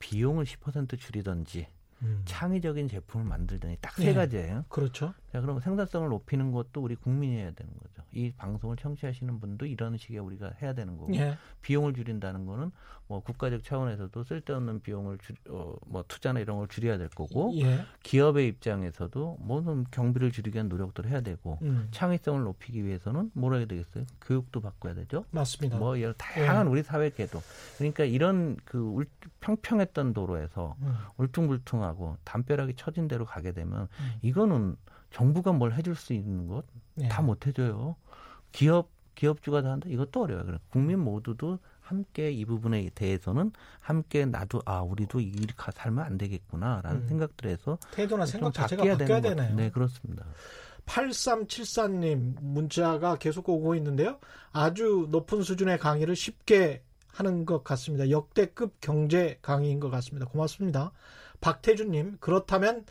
[0.00, 1.68] 비용을 10% 줄이든지
[2.02, 2.22] 음.
[2.24, 4.12] 창의적인 제품을 만들더니 딱세 예.
[4.12, 4.64] 가지예요.
[4.68, 5.14] 그렇죠.
[5.34, 8.04] 자, 그럼 생산성을 높이는 것도 우리 국민이 해야 되는 거죠.
[8.12, 11.36] 이 방송을 청취하시는 분도 이런 식의 우리가 해야 되는 거고 예.
[11.60, 12.70] 비용을 줄인다는 거는
[13.08, 17.84] 뭐 국가적 차원에서도 쓸데없는 비용을 줄, 어, 뭐 투자나 이런 걸 줄여야 될 거고 예.
[18.04, 21.88] 기업의 입장에서도 뭐는 경비를 줄이기 위한 노력들을 해야 되고 음.
[21.90, 24.04] 창의성을 높이기 위해서는 뭘 해야 되겠어요?
[24.20, 25.24] 교육도 바꿔야 되죠.
[25.32, 25.78] 맞습니다.
[25.78, 26.70] 뭐 여러 다양한 예.
[26.70, 27.42] 우리 사회 계도
[27.78, 29.06] 그러니까 이런 그 울,
[29.40, 30.94] 평평했던 도로에서 음.
[31.16, 34.12] 울퉁불퉁하고 담벼락이 처진 대로 가게 되면 음.
[34.22, 34.76] 이거는
[35.14, 36.64] 정부가 뭘 해줄 수 있는 것
[37.08, 37.48] 다못 예.
[37.48, 37.96] 해줘요.
[38.52, 40.44] 기업 기업주가 다 한다 이것도 어려워요.
[40.44, 47.02] 그래 국민 모두도 함께 이 부분에 대해서는 함께 나도 아 우리도 이렇게 살면 안 되겠구나라는
[47.02, 47.08] 음.
[47.08, 49.54] 생각들에서 태도나 생각 자체가 바뀌어야, 바뀌어야 되네요.
[49.54, 50.24] 네 그렇습니다.
[50.86, 54.18] 8374님 문자가 계속 오고 있는데요.
[54.52, 58.10] 아주 높은 수준의 강의를 쉽게 하는 것 같습니다.
[58.10, 60.26] 역대급 경제 강의인 것 같습니다.
[60.26, 60.92] 고맙습니다.
[61.40, 62.84] 박태준님, 그렇다면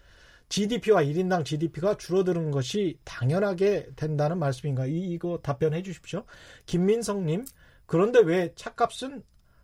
[0.54, 4.86] GDP와 1인당 GDP가 줄어드는 것이 당연하게 된다는 말씀인가?
[4.86, 6.26] 이거 답변해 주십시오.
[6.68, 7.46] 김민성님,
[7.88, 9.24] 그런데 왜 차값은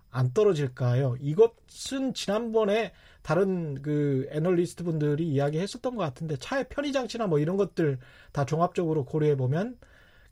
[0.09, 1.17] 안 떨어질까요?
[1.19, 7.99] 이것은 지난번에 다른 그 애널리스트 분들이 이야기했었던 것 같은데 차의 편의 장치나 뭐 이런 것들
[8.31, 9.77] 다 종합적으로 고려해 보면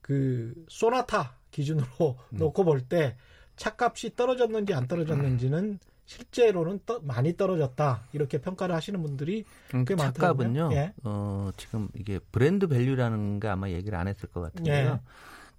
[0.01, 2.37] 그 소나타 기준으로 음.
[2.37, 3.15] 놓고 볼 때
[3.57, 5.77] 차값이 떨어졌는지 안 떨어졌는지는
[6.07, 9.45] 실제로는 떠, 많이 떨어졌다 이렇게 평가를 하시는 분들이
[9.75, 10.71] 음, 꽤 많더라고요.
[10.71, 10.93] 예.
[11.03, 14.93] 어, 지금 이게 브랜드 밸류라는 게 아마 얘기를 안 했을 것 같은데요.
[14.93, 14.99] 예.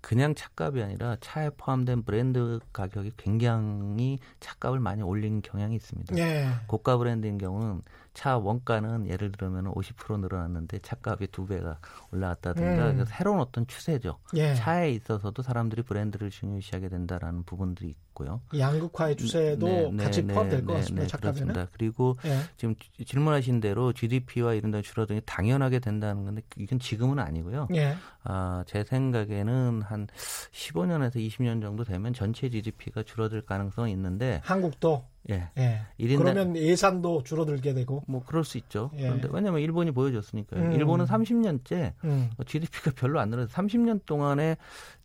[0.01, 6.17] 그냥 차값이 아니라 차에 포함된 브랜드 가격이 굉장히 차값을 많이 올린 경향이 있습니다.
[6.17, 6.49] 예.
[6.67, 7.83] 고가 브랜드인 경우는
[8.15, 11.79] 차 원가는 예를 들면 50% 늘어났는데 차값이 두 배가
[12.13, 13.05] 올라왔다든가 음.
[13.07, 14.19] 새로운 어떤 추세죠.
[14.35, 14.55] 예.
[14.55, 18.41] 차에 있어서도 사람들이 브랜드를 중요시하게 된다라는 부분들이 있고 요.
[18.57, 21.07] 양극화의 추세도 네, 네, 같이 네, 포함될 것 네, 같습니다.
[21.07, 21.67] 네, 그렇습니다.
[21.73, 22.39] 그리고 예.
[22.57, 27.69] 지금 질문하신 대로 GDP와 이런 데 줄어드는 게 당연하게 된다는 건데 이건 지금은 아니고요.
[27.75, 27.95] 예.
[28.25, 30.07] 아, 제 생각에는 한
[30.53, 35.51] 15년에서 20년 정도 되면 전체 GDP가 줄어들 가능성이 있는데 한국도 예.
[35.59, 35.83] 예.
[36.17, 38.03] 그러면 예산도 줄어들게 되고.
[38.07, 38.91] 뭐 그럴 수 있죠.
[38.97, 39.03] 예.
[39.03, 40.63] 그런데 왜냐하면 일본이 보여줬으니까요.
[40.63, 40.73] 음.
[40.73, 42.31] 일본은 30년째 음.
[42.47, 44.57] GDP가 별로 안 늘어서 30년 동안에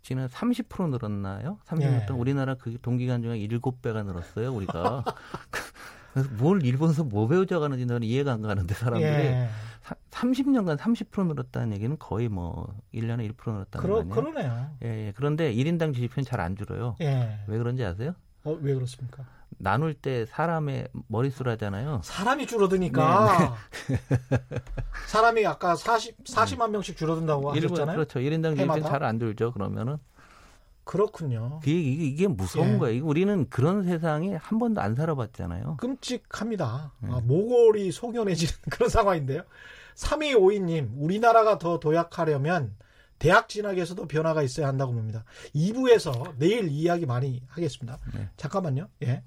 [0.03, 1.57] 지금 30% 늘었나요?
[1.65, 2.05] 30년 예.
[2.05, 4.53] 동안 우리나라 그 동기간 중에 7배가 늘었어요.
[4.53, 5.03] 우리가.
[6.13, 9.49] 그래서 뭘 일본에서 뭐 배우자 가는지 저는 이해가 안 가는데 사람들이 예.
[10.11, 14.15] 30년간 30% 늘었다는 얘기는 거의 뭐 1년에 1% 늘었다는 그러, 거 아니에요?
[14.15, 14.69] 그러네요.
[14.83, 15.13] 예, 예.
[15.15, 16.95] 그런데 1인당 GDP는 잘 안 줄어요.
[17.01, 17.39] 예.
[17.47, 18.13] 왜 그런지 아세요?
[18.43, 19.23] 어, 왜 그렇습니까?
[19.57, 22.01] 나눌 때 사람의 머릿수라잖아요.
[22.03, 23.55] 사람이 줄어드니까.
[23.87, 23.99] 네, 네.
[25.07, 27.95] 사람이 아까 40, 40만 명씩 줄어든다고 하셨잖아요.
[27.95, 28.19] 그렇죠.
[28.19, 29.97] 1인당 GDP는 잘안 줄죠, 그러면은.
[30.83, 31.61] 그렇군요.
[31.63, 32.77] 이게, 이게, 이게 무서운 예.
[32.77, 33.05] 거예요.
[33.05, 35.77] 우리는 그런 세상에 한 번도 안 살아봤잖아요.
[35.77, 36.93] 끔찍합니다.
[37.03, 37.07] 예.
[37.07, 39.43] 아, 모골이 소견해지는 그런 상황인데요.
[39.95, 42.75] 3252님, 우리나라가 더 도약하려면
[43.19, 45.23] 대학 진학에서도 변화가 있어야 한다고 봅니다.
[45.55, 47.99] 2부에서 내일 이야기 많이 하겠습니다.
[48.13, 48.29] 네.
[48.35, 48.89] 잠깐만요.
[49.03, 49.23] 예.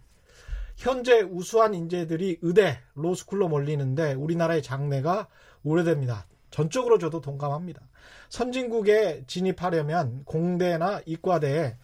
[0.77, 5.27] 현재 우수한 인재들이 의대, 로스쿨로 몰리는데 우리나라의 장래가
[5.65, 6.27] 우려됩니다.
[6.51, 7.81] 전적으로 저도 동감합니다.
[8.29, 11.77] 선진국에 진입하려면 공대나 이과대에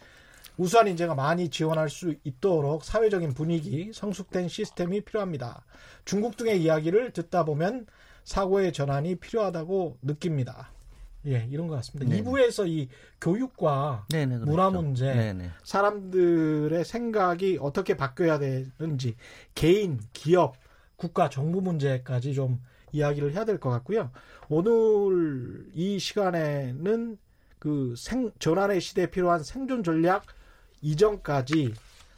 [0.59, 5.65] 우수한 인재가 많이 지원할 수 있도록 사회적인 분위기, 성숙된 시스템이 필요합니다.
[6.05, 7.87] 중국 등의 이야기를 듣다 보면
[8.25, 10.71] 사고의 전환이 필요하다고 느낍니다.
[11.27, 12.11] 예, 이런 것 같습니다.
[12.11, 12.89] 네 2부에서 이
[13.21, 14.51] 교육과 네네, 그렇죠.
[14.51, 15.51] 문화 문제, 네네.
[15.63, 19.17] 사람들의 생각이 어떻게 바뀌어야 되는지,
[19.55, 20.57] 개인, 기업,
[20.97, 22.61] 국가, 정부 문제까지 좀
[22.93, 24.11] 이야기를 해야 될 것 같고요.
[24.49, 27.19] 오늘 이 시간에는
[27.59, 30.25] 그 생, 전환의 시대에 필요한 생존 전략
[30.83, 31.75] 이전까지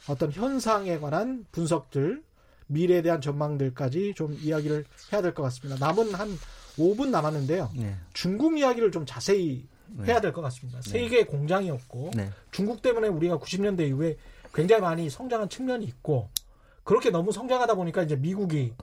[0.09, 2.23] 어떤 현상에 관한 분석들,
[2.67, 5.77] 미래에 대한 전망들까지 좀 이야기를 해야 될 것 같습니다.
[5.85, 6.27] 남은 한
[6.77, 7.71] 5분 남았는데요.
[7.75, 7.95] 네.
[8.13, 10.05] 중국 이야기를 좀 자세히 네.
[10.07, 10.79] 해야 될 것 같습니다.
[10.81, 10.89] 네.
[10.89, 12.29] 세계 공장이었고 네.
[12.51, 14.17] 중국 때문에 우리가 90년대 이후에
[14.53, 16.29] 굉장히 많이 성장한 측면이 있고
[16.83, 18.73] 그렇게 너무 성장하다 보니까 이제 미국이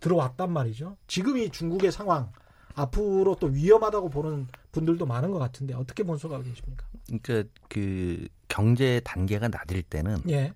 [0.00, 0.96] 들어왔단 말이죠.
[1.06, 2.30] 지금 이 중국의 상황
[2.74, 6.86] 앞으로 또 위험하다고 보는 분들도 많은 것 같은데 어떻게 본소가 계십니까?
[7.06, 10.52] 그러니까 그 경제 단계가 낮을 때는 예.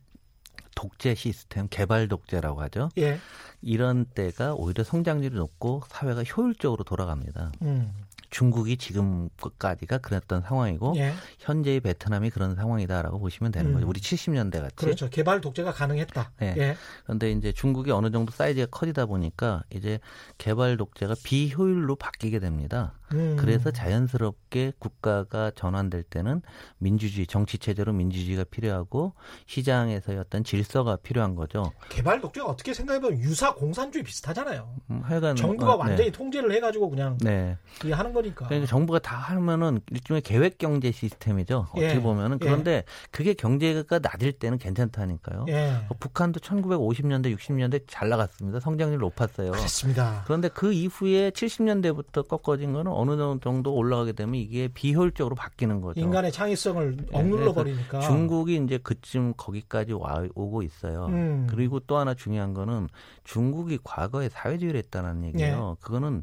[0.74, 2.88] 독재 시스템, 개발 독재라고 하죠.
[2.98, 3.18] 예.
[3.60, 7.52] 이런 때가 오히려 성장률이 높고 사회가 효율적으로 돌아갑니다.
[7.62, 7.92] 음.
[8.32, 11.12] 중국이 지금까지가 그랬던 상황이고 예.
[11.38, 13.74] 현재의 베트남이 그런 상황이다라고 보시면 되는 음.
[13.74, 13.86] 거죠.
[13.86, 14.74] 우리 70년대 같이.
[14.76, 15.08] 그렇죠.
[15.10, 16.32] 개발 독재가 가능했다.
[16.40, 16.54] 네.
[16.56, 16.76] 예.
[17.04, 20.00] 그런데 이제 중국이 어느 정도 사이즈가 커지다 보니까 이제
[20.38, 22.94] 개발 독재가 비효율로 바뀌게 됩니다.
[23.12, 23.36] 음.
[23.38, 26.40] 그래서 자연스럽게 국가가 전환될 때는
[26.78, 29.12] 민주주의 정치 체제로 민주주의가 필요하고
[29.46, 31.72] 시장에서의 어떤 질서가 필요한 거죠.
[31.90, 34.74] 개발 독재가 어떻게 생각해보면 유사 공산주의 비슷하잖아요.
[34.90, 36.16] 음, 하여간 정부가 어, 완전히 네.
[36.16, 37.58] 통제를 해가지고 그냥 네.
[37.90, 38.46] 하는 거 거니까.
[38.46, 41.66] 그러니까 정부가 다 하면은 일종의 계획 경제 시스템이죠.
[41.70, 42.00] 어떻게 예.
[42.00, 42.44] 보면은 예.
[42.44, 42.84] 그런데 예.
[43.10, 45.46] 그게 경제가 낮을 때는 괜찮다니까요.
[45.48, 45.84] 예.
[45.88, 48.60] 어, 북한도 1950년대, 60년대 잘 나갔습니다.
[48.60, 49.52] 성장률 높았어요.
[49.52, 50.22] 그렇습니다.
[50.24, 56.00] 그런데 그 이후에 70년대부터 꺾어진 거는 어느 정도 올라가게 되면 이게 비효율적으로 바뀌는 거죠.
[56.00, 58.00] 인간의 창의성을 예, 억눌러 버리니까.
[58.00, 61.06] 중국이 이제 그쯤 거기까지 와 오고 있어요.
[61.06, 61.46] 음.
[61.50, 62.88] 그리고 또 하나 중요한 거는
[63.24, 65.76] 중국이 과거에 사회주의를 했다는 얘기예요.
[65.76, 65.84] 예.
[65.84, 66.22] 그거는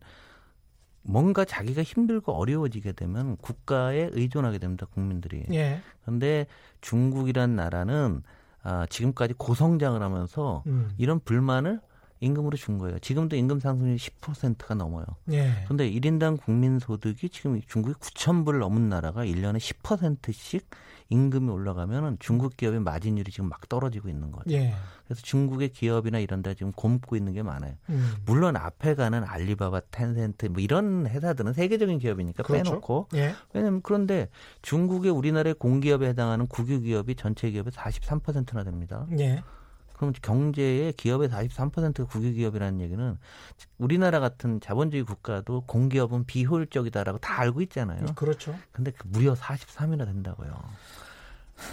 [1.01, 5.45] 뭔가 자기가 힘들고 어려워지게 되면 국가에 의존하게 됩니다 국민들이.
[5.51, 5.81] 예.
[6.01, 6.47] 그런데
[6.81, 8.23] 중국이란 나라는
[8.61, 10.91] 아, 지금까지 고성장을 하면서 음.
[10.97, 11.79] 이런 불만을
[12.21, 12.99] 임금으로 준 거예요.
[12.99, 15.05] 지금도 임금 상승률이 10%가 넘어요.
[15.31, 15.53] 예.
[15.63, 20.69] 그런데 1인당 국민 소득이 지금 중국이 9천 불 넘은 나라가 1년에 10%씩
[21.11, 24.51] 임금이 올라가면 중국 기업의 마진율이 지금 막 떨어지고 있는 거죠.
[24.51, 24.73] 예.
[25.05, 27.73] 그래서 중국의 기업이나 이런 데 지금 곰고 있는 게 많아요.
[27.89, 28.11] 음.
[28.25, 32.63] 물론 앞에 가는 알리바바, 텐센트 뭐 이런 회사들은 세계적인 기업이니까 그렇죠.
[32.63, 33.33] 빼놓고 예.
[33.53, 34.29] 왜냐면 그런데
[34.61, 39.07] 중국의 우리나라의 공기업에 해당하는 국유 기업이 전체 기업의 43%나 됩니다.
[39.17, 39.41] 예.
[39.99, 43.17] 그럼 경제의 기업의 43%가 국유 기업이라는 얘기는
[43.77, 48.05] 우리나라 같은 자본주의 국가도 공기업은 비효율적이다라고 다 알고 있잖아요.
[48.15, 48.57] 그렇죠.
[48.71, 50.53] 근데 그 무려 43이나 된다고요.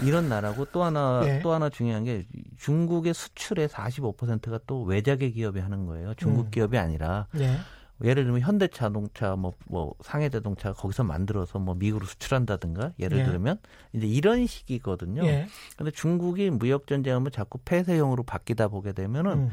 [0.03, 1.41] 이런 나라고 또 하나 네.
[1.41, 2.27] 또 하나 중요한 게
[2.59, 6.13] 중국의 수출의 45%가 또 외자계 기업이 하는 거예요.
[6.15, 6.51] 중국 음.
[6.51, 7.29] 기업이 아니라.
[7.31, 7.57] 네.
[8.05, 13.25] 예를 들면 현대자동차 뭐, 뭐 상해자동차 거기서 만들어서 뭐 미국으로 수출한다든가 예를 예.
[13.25, 13.59] 들면
[13.95, 15.25] 이제 이런 식이거든요.
[15.25, 15.47] 예.
[15.77, 19.51] 근데 중국이 무역 전쟁하면 자꾸 폐쇄형으로 바뀌다 보게 되면은 음.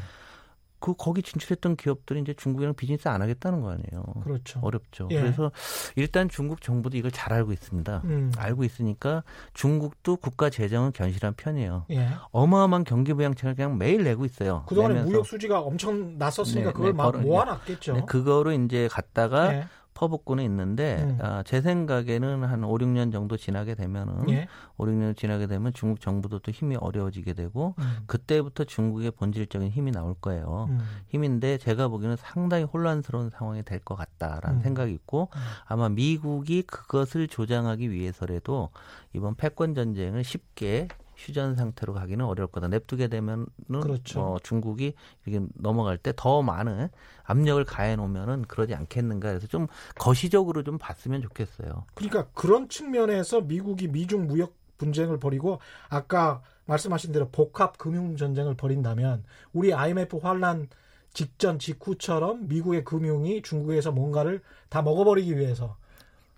[0.83, 4.03] 그 거기 진출했던 기업들이 이제 중국이랑 비즈니스 안 하겠다는 거 아니에요.
[4.21, 4.59] 그렇죠.
[4.61, 5.07] 어렵죠.
[5.11, 5.21] 예.
[5.21, 5.49] 그래서
[5.95, 8.01] 일단 중국 정부도 이걸 잘 알고 있습니다.
[8.03, 8.33] 음.
[8.37, 9.23] 알고 있으니까
[9.53, 11.85] 중국도 국가 재정은 견실한 편이에요.
[11.91, 12.09] 예.
[12.31, 14.65] 어마어마한 경기 부양책을 그냥 매일 내고 있어요.
[14.67, 17.93] 그동안에 무역 수지가 엄청 났었으니까 네, 그걸 네, 막 모아놨겠죠.
[17.93, 19.67] 네, 그거로 이제 갔다가 예.
[19.93, 21.17] 퍼붓고는 있는데 음.
[21.21, 24.47] 아, 제 생각에는 한 5, 6년 정도 지나게 되면은 예.
[24.77, 27.97] 5, 6년 지나게 되면 중국 정부도 또 힘이 어려워지게 되고 음.
[28.07, 30.67] 그때부터 중국의 본질적인 힘이 나올 거예요.
[30.69, 30.79] 음.
[31.09, 34.61] 힘인데 제가 보기에는 상당히 혼란스러운 상황이 될 것 같다라는 음.
[34.61, 35.41] 생각이 있고 음.
[35.65, 38.69] 아마 미국이 그것을 조장하기 위해서라도
[39.13, 40.87] 이번 패권 전쟁을 쉽게
[41.17, 42.67] 휴전 상태로 가기는 어려울 거다.
[42.67, 43.47] 냅두게 되면은
[43.81, 44.21] 그렇죠.
[44.21, 44.93] 어, 중국이
[45.25, 46.89] 이렇게 넘어갈 때 더 많은
[47.23, 51.85] 압력을 가해 놓으면은 그러지 않겠는가 해서 좀 거시적으로 좀 봤으면 좋겠어요.
[51.95, 55.59] 그러니까 그런 측면에서 미국이 미중 무역 분쟁을 벌이고
[55.89, 60.67] 아까 말씀하신 대로 복합 금융 전쟁을 벌인다면 우리 IMF 환란
[61.13, 65.77] 직전 직후처럼 미국의 금융이 중국에서 뭔가를 다 먹어버리기 위해서.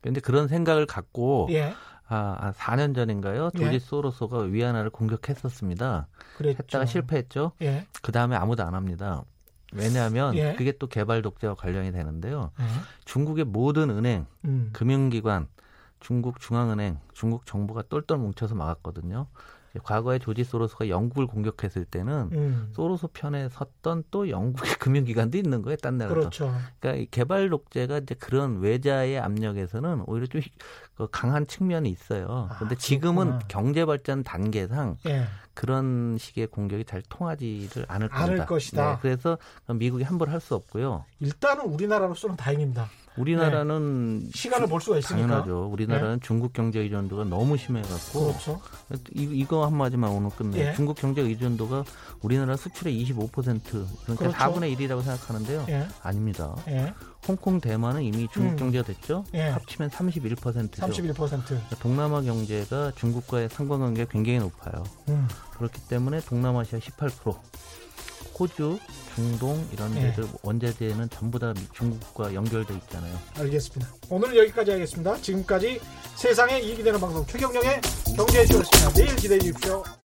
[0.01, 1.73] 그런데 그런 생각을 갖고 예.
[2.07, 3.49] 아, 4년 아, 전인가요?
[3.51, 3.79] 조지 예.
[3.79, 6.07] 소로소가 위안화를 공격했었습니다.
[6.37, 6.57] 그랬죠.
[6.59, 7.51] 했다가 실패했죠.
[7.61, 7.85] 예.
[8.01, 9.23] 그 다음에 아무도 안 합니다.
[9.73, 10.53] 왜냐하면 예.
[10.55, 12.51] 그게 또 개발 독재와 관련이 되는데요.
[12.59, 12.63] 예.
[13.05, 14.69] 중국의 모든 은행, 음.
[14.73, 15.47] 금융기관,
[15.99, 19.27] 중국 중앙은행, 중국 정부가 똘똘 뭉쳐서 막았거든요.
[19.83, 22.69] 과거에 조지 소로스가 영국을 공격했을 때는 음.
[22.73, 26.15] 소로스 편에 섰던 또 영국의 금융기관도 있는 거예요, 딴 나라도.
[26.21, 26.53] 그렇죠.
[26.79, 32.49] 그러니까 개발 독재가 이제 그런 외자의 압력에서는 오히려 좀그 강한 측면이 있어요.
[32.55, 35.25] 그런데 아, 지금은 경제 발전 단계상 예.
[35.53, 38.91] 그런 식의 공격이 잘 통하지를 않을 않을 것이다.
[38.91, 41.05] 네, 그래서 미국이 함부로 할 수 없고요.
[41.21, 42.87] 일단은 우리나라로서는 다행입니다.
[43.17, 44.29] 우리나라는 네.
[44.33, 45.69] 시간을 볼 수가 있으니까 당연하죠.
[45.71, 46.25] 우리나라는 네.
[46.25, 48.61] 중국 경제 의존도가 너무 심해갖고 그렇죠.
[49.15, 50.59] 이, 이거 한마디만 오늘 끝내.
[50.59, 50.73] 예.
[50.73, 51.83] 중국 경제 의존도가
[52.21, 54.37] 우리나라 수출의 25% 그러니까 그렇죠.
[54.37, 55.65] 4분의 1이라고 생각하는데요.
[55.69, 55.87] 예.
[56.03, 56.55] 아닙니다.
[56.67, 56.93] 예.
[57.27, 58.57] 홍콩, 대만은 이미 중국 음.
[58.57, 59.25] 경제가 됐죠.
[59.33, 59.49] 예.
[59.49, 60.85] 합치면 31%죠.
[60.85, 61.79] 31%.
[61.79, 64.83] 동남아 경제가 중국과의 상관관계가 굉장히 높아요.
[65.09, 65.27] 음.
[65.57, 67.35] 그렇기 때문에 동남아시아 18%.
[68.37, 68.77] 호주,
[69.15, 70.01] 중동 이런 예.
[70.11, 73.17] 데들 원자재는 전부 다 중국과 연결돼 있잖아요.
[73.37, 73.91] 알겠습니다.
[74.09, 75.21] 오늘은 여기까지 하겠습니다.
[75.21, 75.79] 지금까지
[76.15, 77.81] 세상에 이익이 되는 방송 최경령의
[78.17, 78.93] 경제쇼였습니다.
[78.93, 79.83] 내일 기대해 주십시오.